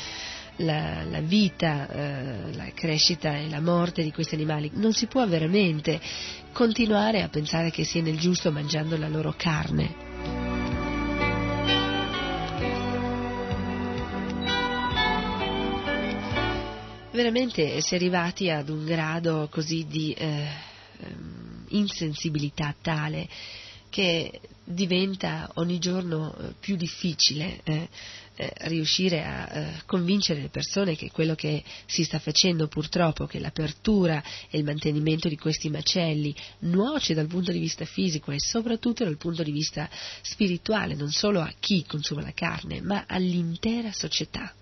la, 0.58 1.06
la, 1.06 1.22
vita, 1.22 1.90
eh, 1.90 2.54
la 2.54 2.72
crescita 2.72 3.36
e 3.36 3.50
la 3.50 3.62
morte 3.62 4.04
di 4.04 4.12
questi 4.12 4.36
animali, 4.36 4.70
non 4.76 4.94
si 4.94 5.08
può 5.08 5.26
veramente 5.26 6.00
continuare 6.52 7.24
a 7.24 7.30
pensare 7.30 7.72
che 7.72 7.84
sia 7.84 8.04
nel 8.04 8.20
giusto 8.20 8.52
mangiando 8.52 8.96
la 8.96 9.10
loro 9.10 9.34
carne. 9.36 10.05
Veramente 17.16 17.82
si 17.82 17.94
è 17.94 17.98
arrivati 17.98 18.50
ad 18.50 18.70
un 18.70 18.86
grado 18.86 19.48
così 19.50 19.86
di 19.88 20.14
eh, 20.14 20.48
insensibilità 21.70 22.76
tale 22.82 23.28
che 23.90 24.42
diventa 24.64 25.50
ogni 25.56 25.80
giorno 25.80 26.36
eh, 26.36 26.54
più 26.60 26.76
difficile 26.76 27.62
eh, 27.64 27.88
eh, 28.36 28.52
riuscire 28.64 29.24
a 29.24 29.50
eh, 29.50 29.82
convincere 29.86 30.42
le 30.42 30.50
persone 30.50 30.98
che 30.98 31.12
quello 31.12 31.36
che 31.36 31.64
si 31.86 32.04
sta 32.04 32.20
facendo 32.20 32.68
purtroppo, 32.68 33.26
che 33.26 33.40
l'apertura 33.40 34.22
e 34.50 34.58
il 34.58 34.66
mantenimento 34.66 35.30
di 35.30 35.38
questi 35.38 35.70
macelli 35.70 36.36
nuoce 36.60 37.14
dal 37.14 37.28
punto 37.28 37.54
di 37.54 37.60
vista 37.60 37.86
fisico 37.86 38.32
e 38.32 38.40
soprattutto 38.40 39.06
dal 39.06 39.18
punto 39.18 39.44
di 39.44 39.52
vista 39.52 39.90
spirituale, 40.22 40.96
non 40.96 41.12
solo 41.12 41.40
a 41.40 41.54
chi 41.58 41.86
consuma 41.86 42.22
la 42.22 42.34
carne, 42.34 42.82
ma 42.82 43.06
all'intera 43.08 43.94
società. 43.94 44.54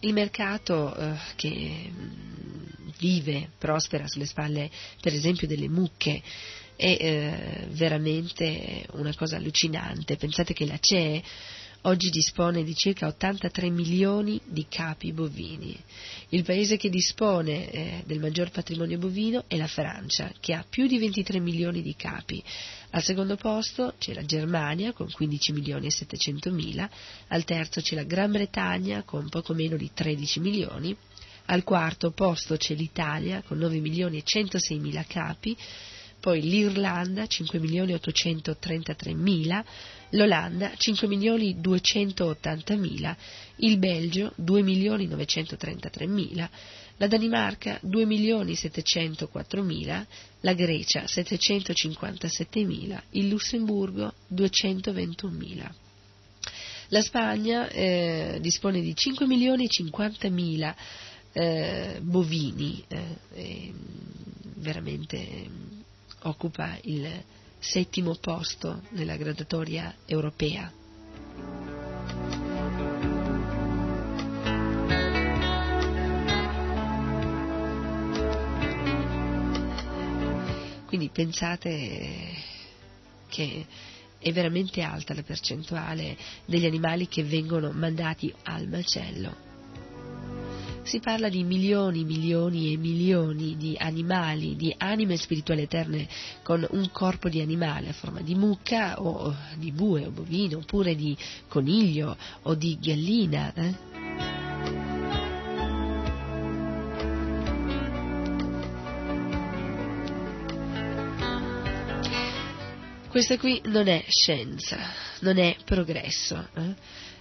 Il 0.00 0.12
mercato 0.12 0.94
eh, 0.94 1.14
che 1.36 1.90
mm, 1.90 2.88
vive, 2.98 3.50
prospera 3.58 4.06
sulle 4.06 4.26
spalle 4.26 4.70
per 5.00 5.12
esempio 5.12 5.46
delle 5.46 5.68
mucche 5.68 6.22
è 6.76 6.96
eh, 7.00 7.66
veramente 7.70 8.86
una 8.92 9.14
cosa 9.14 9.36
allucinante. 9.36 10.16
Pensate 10.16 10.54
che 10.54 10.66
la 10.66 10.78
CE 10.78 11.22
oggi 11.88 12.10
dispone 12.10 12.64
di 12.64 12.74
circa 12.74 13.06
83 13.06 13.70
milioni 13.70 14.38
di 14.44 14.66
capi 14.68 15.12
bovini. 15.12 15.74
Il 16.28 16.44
paese 16.44 16.76
che 16.76 16.90
dispone 16.90 17.70
eh, 17.70 18.02
del 18.04 18.20
maggior 18.20 18.50
patrimonio 18.50 18.98
bovino 18.98 19.44
è 19.48 19.56
la 19.56 19.66
Francia, 19.66 20.30
che 20.38 20.52
ha 20.52 20.64
più 20.68 20.86
di 20.86 20.98
23 20.98 21.40
milioni 21.40 21.80
di 21.80 21.96
capi. 21.96 22.44
Al 22.90 23.02
secondo 23.02 23.36
posto 23.36 23.94
c'è 23.98 24.12
la 24.12 24.24
Germania 24.24 24.92
con 24.92 25.10
15 25.10 25.52
milioni 25.52 25.86
e 25.86 25.90
700 25.90 26.50
mila, 26.50 26.88
al 27.28 27.44
terzo 27.44 27.80
c'è 27.80 27.94
la 27.94 28.04
Gran 28.04 28.32
Bretagna 28.32 29.02
con 29.02 29.30
poco 29.30 29.54
meno 29.54 29.76
di 29.76 29.90
13 29.92 30.40
milioni, 30.40 30.94
al 31.46 31.64
quarto 31.64 32.10
posto 32.10 32.56
c'è 32.56 32.74
l'Italia 32.74 33.42
con 33.42 33.56
9 33.56 33.80
milioni 33.80 34.18
e 34.18 34.22
106 34.22 34.78
mila 34.78 35.04
capi, 35.04 35.56
poi 36.20 36.40
l'Irlanda 36.40 37.24
5.833.000, 37.24 39.64
l'Olanda 40.10 40.70
5.280.000, 40.70 43.16
il 43.56 43.76
Belgio 43.78 44.32
2.933.000, 44.40 46.48
la 46.96 47.06
Danimarca 47.06 47.78
2.704.000, 47.84 50.06
la 50.40 50.54
Grecia 50.54 51.04
757.000, 51.04 53.02
il 53.10 53.28
Lussemburgo 53.28 54.14
221.000. 54.34 55.70
La 56.88 57.02
Spagna 57.02 57.68
eh, 57.68 58.38
dispone 58.40 58.80
di 58.80 58.94
5.050.000 58.94 60.74
eh, 61.32 61.98
bovini, 62.00 62.82
eh, 62.88 63.74
veramente 64.54 65.76
occupa 66.28 66.78
il 66.82 67.08
settimo 67.58 68.14
posto 68.14 68.82
nella 68.90 69.16
gradatoria 69.16 69.94
europea. 70.06 70.72
Quindi 80.86 81.10
pensate 81.10 82.32
che 83.28 83.66
è 84.18 84.32
veramente 84.32 84.80
alta 84.82 85.14
la 85.14 85.22
percentuale 85.22 86.16
degli 86.46 86.64
animali 86.64 87.08
che 87.08 87.22
vengono 87.24 87.70
mandati 87.72 88.32
al 88.44 88.66
macello. 88.68 89.47
Si 90.88 91.00
parla 91.00 91.28
di 91.28 91.44
milioni, 91.44 92.02
milioni 92.02 92.72
e 92.72 92.78
milioni 92.78 93.58
di 93.58 93.76
animali, 93.78 94.56
di 94.56 94.74
anime 94.78 95.18
spirituali 95.18 95.60
eterne 95.60 96.08
con 96.42 96.66
un 96.70 96.90
corpo 96.90 97.28
di 97.28 97.42
animale 97.42 97.90
a 97.90 97.92
forma 97.92 98.22
di 98.22 98.34
mucca 98.34 98.98
o 98.98 99.36
di 99.56 99.70
bue 99.70 100.06
o 100.06 100.10
bovino 100.10 100.56
oppure 100.56 100.94
di 100.94 101.14
coniglio 101.46 102.16
o 102.44 102.54
di 102.54 102.78
gallina. 102.80 103.52
Eh? 103.52 103.74
Questa 113.10 113.36
qui 113.36 113.60
non 113.66 113.88
è 113.88 114.06
scienza, 114.08 114.78
non 115.20 115.36
è 115.36 115.54
progresso. 115.66 116.48
Eh? 116.54 116.74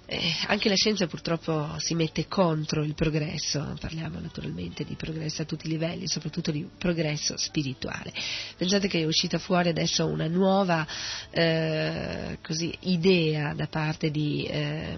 Eh, 0.09 0.33
anche 0.47 0.69
la 0.69 0.75
scienza 0.75 1.05
purtroppo 1.05 1.75
si 1.79 1.93
mette 1.93 2.29
contro 2.29 2.81
il 2.81 2.93
progresso, 2.93 3.75
parliamo 3.77 4.21
naturalmente 4.21 4.85
di 4.85 4.95
progresso 4.95 5.41
a 5.41 5.45
tutti 5.45 5.67
i 5.67 5.69
livelli, 5.69 6.07
soprattutto 6.07 6.49
di 6.49 6.65
progresso 6.77 7.35
spirituale. 7.35 8.13
Pensate 8.55 8.87
che 8.87 9.01
è 9.01 9.05
uscita 9.05 9.37
fuori 9.37 9.67
adesso 9.67 10.05
una 10.05 10.27
nuova 10.27 10.87
eh, 11.29 12.37
così, 12.41 12.73
idea 12.83 13.53
da 13.53 13.67
parte 13.67 14.09
di 14.09 14.45
eh, 14.45 14.97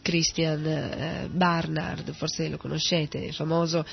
Christian 0.00 1.28
Barnard, 1.30 2.14
forse 2.14 2.48
lo 2.48 2.56
conoscete, 2.56 3.26
è 3.26 3.32
famoso 3.32 3.84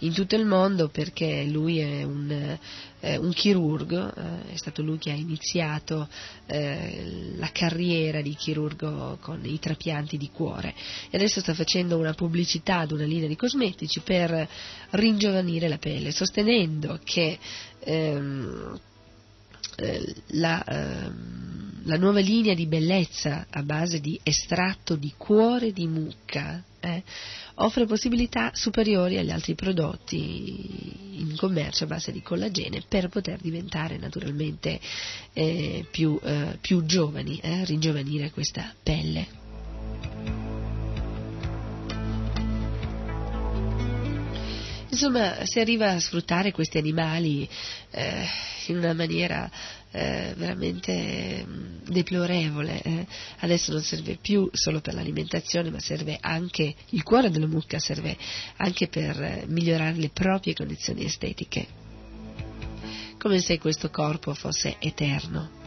in 0.00 0.12
tutto 0.12 0.36
il 0.36 0.44
mondo 0.44 0.88
perché 0.90 1.44
lui 1.44 1.78
è 1.78 2.02
un, 2.02 2.58
eh, 3.00 3.16
un 3.16 3.32
chirurgo, 3.32 4.14
eh, 4.14 4.52
è 4.52 4.56
stato 4.56 4.82
lui 4.82 4.98
che 4.98 5.10
ha 5.10 5.14
iniziato 5.14 6.06
eh, 6.44 7.32
la 7.36 7.48
carriera 7.50 8.20
di 8.20 8.34
chirurgo 8.34 9.16
con 9.22 9.42
i 9.42 9.58
trapianti 9.58 9.84
di 10.16 10.30
cuore 10.32 10.74
e 11.10 11.16
adesso 11.16 11.40
sta 11.40 11.54
facendo 11.54 11.96
una 11.96 12.12
pubblicità 12.12 12.80
ad 12.80 12.90
una 12.90 13.04
linea 13.04 13.28
di 13.28 13.36
cosmetici 13.36 14.00
per 14.00 14.48
ringiovanire 14.90 15.68
la 15.68 15.78
pelle, 15.78 16.10
sostenendo 16.10 16.98
che 17.04 17.38
ehm, 17.80 18.80
eh, 19.76 20.14
la, 20.28 20.64
ehm, 20.64 21.82
la, 21.84 21.96
nuova 21.96 22.20
linea 22.20 22.54
di 22.54 22.66
bellezza 22.66 23.46
a 23.48 23.62
base 23.62 24.00
di 24.00 24.18
estratto 24.22 24.96
di 24.96 25.12
cuore 25.16 25.72
di 25.72 25.86
mucca 25.86 26.62
eh, 26.80 27.02
offre 27.56 27.84
possibilità 27.86 28.50
superiori 28.54 29.18
agli 29.18 29.30
altri 29.30 29.54
prodotti 29.54 31.18
in 31.18 31.36
commercio 31.36 31.84
a 31.84 31.88
base 31.88 32.12
di 32.12 32.22
collagene 32.22 32.82
per 32.88 33.08
poter 33.08 33.38
diventare 33.40 33.98
naturalmente 33.98 34.80
eh, 35.32 35.86
più, 35.90 36.18
eh, 36.22 36.58
più, 36.60 36.84
giovani, 36.84 37.38
eh, 37.42 37.64
ringiovanire 37.64 38.30
questa 38.30 38.74
pelle. 38.82 39.44
Insomma, 44.96 45.44
si 45.44 45.60
arriva 45.60 45.90
a 45.90 46.00
sfruttare 46.00 46.52
questi 46.52 46.78
animali 46.78 47.46
eh, 47.90 48.26
in 48.68 48.78
una 48.78 48.94
maniera 48.94 49.50
eh, 49.90 50.32
veramente 50.36 51.44
mm, 51.46 51.76
deplorevole. 51.88 52.80
Eh. 52.82 53.06
Adesso 53.40 53.72
non 53.72 53.82
serve 53.82 54.16
più 54.20 54.48
solo 54.52 54.80
per 54.80 54.94
l'alimentazione, 54.94 55.70
ma 55.70 55.80
serve 55.80 56.16
anche, 56.18 56.74
il 56.90 57.02
cuore 57.02 57.30
della 57.30 57.46
mucca 57.46 57.78
serve 57.78 58.16
anche 58.56 58.88
per 58.88 59.20
eh, 59.20 59.44
migliorare 59.46 59.96
le 59.96 60.08
proprie 60.08 60.54
condizioni 60.54 61.04
estetiche. 61.04 61.66
Come 63.18 63.38
se 63.40 63.58
questo 63.58 63.90
corpo 63.90 64.32
fosse 64.32 64.76
eterno. 64.78 65.65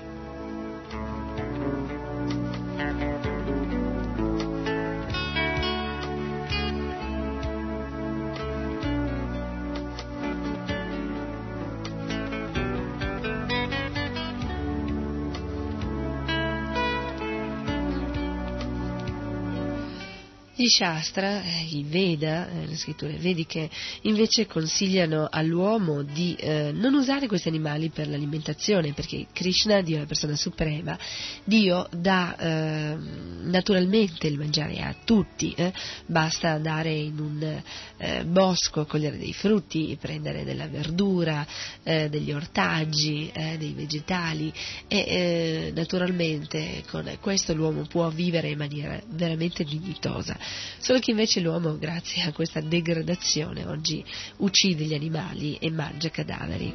Gli 20.60 20.68
Shastra, 20.68 21.42
eh, 21.42 21.68
i 21.70 21.86
Veda, 21.88 22.50
eh, 22.50 22.66
le 22.66 22.76
scritture 22.76 23.14
vediche, 23.14 23.70
invece 24.02 24.46
consigliano 24.46 25.30
all'uomo 25.32 26.04
di 26.04 26.36
eh, 26.36 26.74
non 26.74 26.96
usare 26.96 27.28
questi 27.28 27.48
animali 27.48 27.88
per 27.92 28.10
l'alimentazione, 28.10 28.92
perché 28.92 29.28
Krishna, 29.32 29.80
Dio 29.80 29.96
è 29.96 30.00
la 30.00 30.06
persona 30.06 30.36
suprema, 30.36 31.00
Dio 31.46 31.88
dà 31.96 32.36
eh, 32.36 32.98
naturalmente 33.44 34.28
il 34.28 34.38
mangiare 34.38 34.82
a 34.82 34.94
tutti, 35.06 35.54
eh. 35.56 35.72
basta 36.08 36.50
andare 36.50 36.92
in 36.92 37.20
un 37.20 37.62
eh, 37.96 38.26
bosco, 38.26 38.86
cogliere 38.86 39.18
dei 39.18 39.32
frutti, 39.32 39.98
prendere 39.98 40.44
della 40.44 40.68
verdura, 40.68 41.48
degli 41.84 42.32
ortaggi, 42.32 43.32
dei 43.58 43.74
vegetali 43.74 44.52
e 44.88 45.72
naturalmente 45.74 46.84
con 46.90 47.10
questo 47.20 47.54
l'uomo 47.54 47.86
può 47.86 48.10
vivere 48.10 48.50
in 48.50 48.58
maniera 48.58 49.00
veramente 49.08 49.64
dignitosa. 49.64 50.38
Solo 50.80 51.00
che 51.00 51.12
invece 51.12 51.40
l'uomo, 51.40 51.78
grazie 51.78 52.24
a 52.24 52.32
questa 52.32 52.62
degradazione, 52.62 53.66
oggi 53.66 54.04
uccide 54.38 54.86
gli 54.86 54.94
animali 54.94 55.58
e 55.58 55.70
mangia 55.70 56.10
cadaveri. 56.10 56.74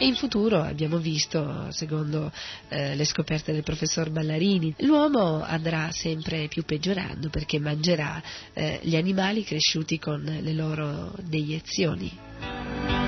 E 0.00 0.06
in 0.06 0.14
futuro 0.14 0.62
abbiamo 0.62 0.98
visto, 0.98 1.66
secondo 1.70 2.30
eh, 2.68 2.94
le 2.94 3.04
scoperte 3.04 3.52
del 3.52 3.64
professor 3.64 4.10
Ballarini, 4.10 4.72
l'uomo 4.78 5.42
andrà 5.42 5.90
sempre 5.90 6.46
più 6.46 6.62
peggiorando 6.64 7.30
perché 7.30 7.58
mangerà 7.58 8.22
eh, 8.52 8.78
gli 8.82 8.94
animali 8.94 9.42
cresciuti 9.42 9.98
con 9.98 10.22
le 10.22 10.52
loro 10.52 11.12
deiezioni. 11.20 13.07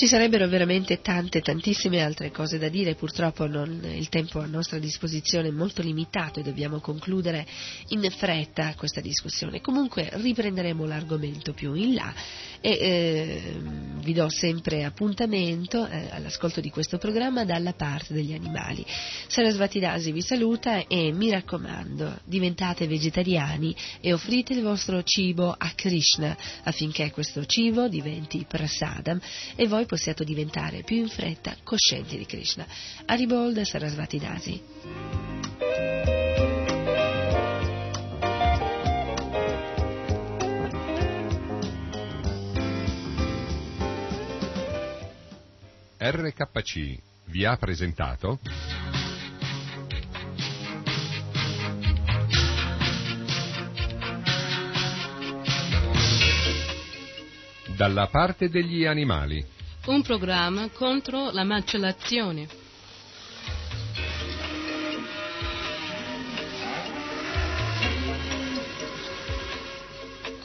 Ci 0.00 0.06
sarebbero 0.06 0.48
veramente 0.48 1.02
tante, 1.02 1.42
tantissime 1.42 2.00
altre 2.00 2.30
cose 2.30 2.56
da 2.56 2.70
dire, 2.70 2.94
purtroppo 2.94 3.46
non, 3.46 3.84
il 3.84 4.08
tempo 4.08 4.40
a 4.40 4.46
nostra 4.46 4.78
disposizione 4.78 5.48
è 5.48 5.50
molto 5.50 5.82
limitato 5.82 6.40
e 6.40 6.42
dobbiamo 6.42 6.80
concludere 6.80 7.46
in 7.88 8.10
fretta 8.10 8.72
questa 8.78 9.02
discussione. 9.02 9.60
Comunque 9.60 10.08
riprenderemo 10.10 10.86
l'argomento 10.86 11.52
più 11.52 11.74
in 11.74 11.92
là 11.92 12.14
e 12.62 12.70
eh, 12.70 13.60
vi 14.02 14.14
do 14.14 14.30
sempre 14.30 14.84
appuntamento 14.84 15.86
eh, 15.86 16.08
all'ascolto 16.10 16.62
di 16.62 16.70
questo 16.70 16.96
programma 16.96 17.44
dalla 17.44 17.74
parte 17.74 18.14
degli 18.14 18.32
animali. 18.32 18.82
Sarasvati 19.26 19.80
Dasi 19.80 20.12
vi 20.12 20.22
saluta 20.22 20.86
e 20.86 21.12
mi 21.12 21.30
raccomando, 21.30 22.20
diventate 22.24 22.86
vegetariani 22.86 23.76
e 24.00 24.14
offrite 24.14 24.54
il 24.54 24.62
vostro 24.62 25.02
cibo 25.02 25.54
a 25.56 25.72
Krishna 25.74 26.34
affinché 26.62 27.10
questo 27.10 27.44
cibo 27.44 27.86
diventi 27.86 28.46
prasadam 28.48 29.20
e 29.56 29.68
voi 29.68 29.84
possiate 29.90 30.22
diventare 30.22 30.84
più 30.84 30.98
in 30.98 31.08
fretta 31.08 31.56
coscienti 31.64 32.16
di 32.16 32.24
Krishna. 32.24 32.64
Aribol 33.06 33.66
Sarasvati 33.66 34.20
Dasi. 34.20 34.62
RKC 45.98 46.98
vi 47.24 47.44
ha 47.44 47.56
presentato 47.56 48.38
Dalla 57.76 58.08
parte 58.08 58.48
degli 58.50 58.84
animali 58.84 59.49
un 59.86 60.02
programma 60.02 60.68
contro 60.68 61.30
la 61.30 61.42
macellazione. 61.42 62.46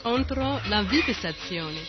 Contro 0.00 0.60
la 0.64 0.82
vivisezione. 0.84 1.80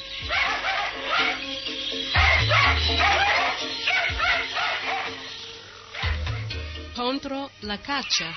Contro 6.94 7.50
la 7.60 7.80
caccia. 7.80 8.34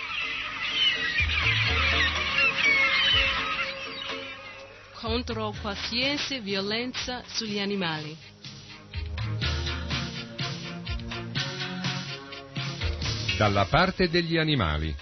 Contro 4.93 5.53
qualsiasi 5.61 6.39
violenza 6.39 7.25
sugli 7.27 7.59
animali. 7.59 8.17
Dalla 13.41 13.65
parte 13.65 14.11
degli 14.11 14.37
animali. 14.37 14.95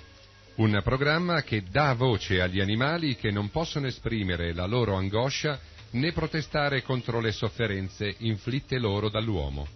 Un 0.59 0.81
programma 0.85 1.43
che 1.43 1.65
dà 1.69 1.93
voce 1.95 2.41
agli 2.41 2.61
animali 2.61 3.17
che 3.17 3.33
non 3.33 3.51
possono 3.51 3.89
esprimere 3.89 4.55
la 4.55 4.65
loro 4.65 4.95
angoscia 4.95 5.59
né 5.91 6.13
protestare 6.13 6.83
contro 6.83 7.19
le 7.19 7.33
sofferenze 7.33 8.15
inflitte 8.19 8.79
loro 8.79 9.11
dall'uomo. 9.11 9.67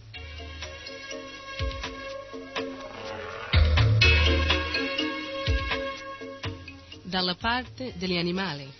Dalla 7.02 7.34
parte 7.34 7.94
degli 7.96 8.16
animali. 8.16 8.72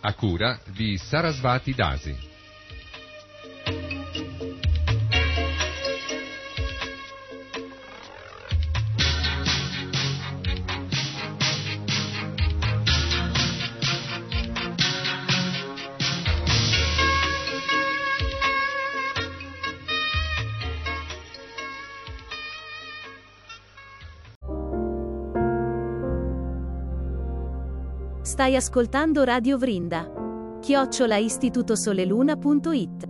A 0.00 0.12
cura 0.14 0.60
di 0.66 0.96
Sarasvati 0.96 1.74
Dasi. 1.74 2.29
Stai 28.40 28.56
ascoltando 28.56 29.22
Radio 29.22 29.58
Vrinda. 29.58 30.10
Chiocciola 30.60 31.18
istitutosoleluna.it 31.18 33.09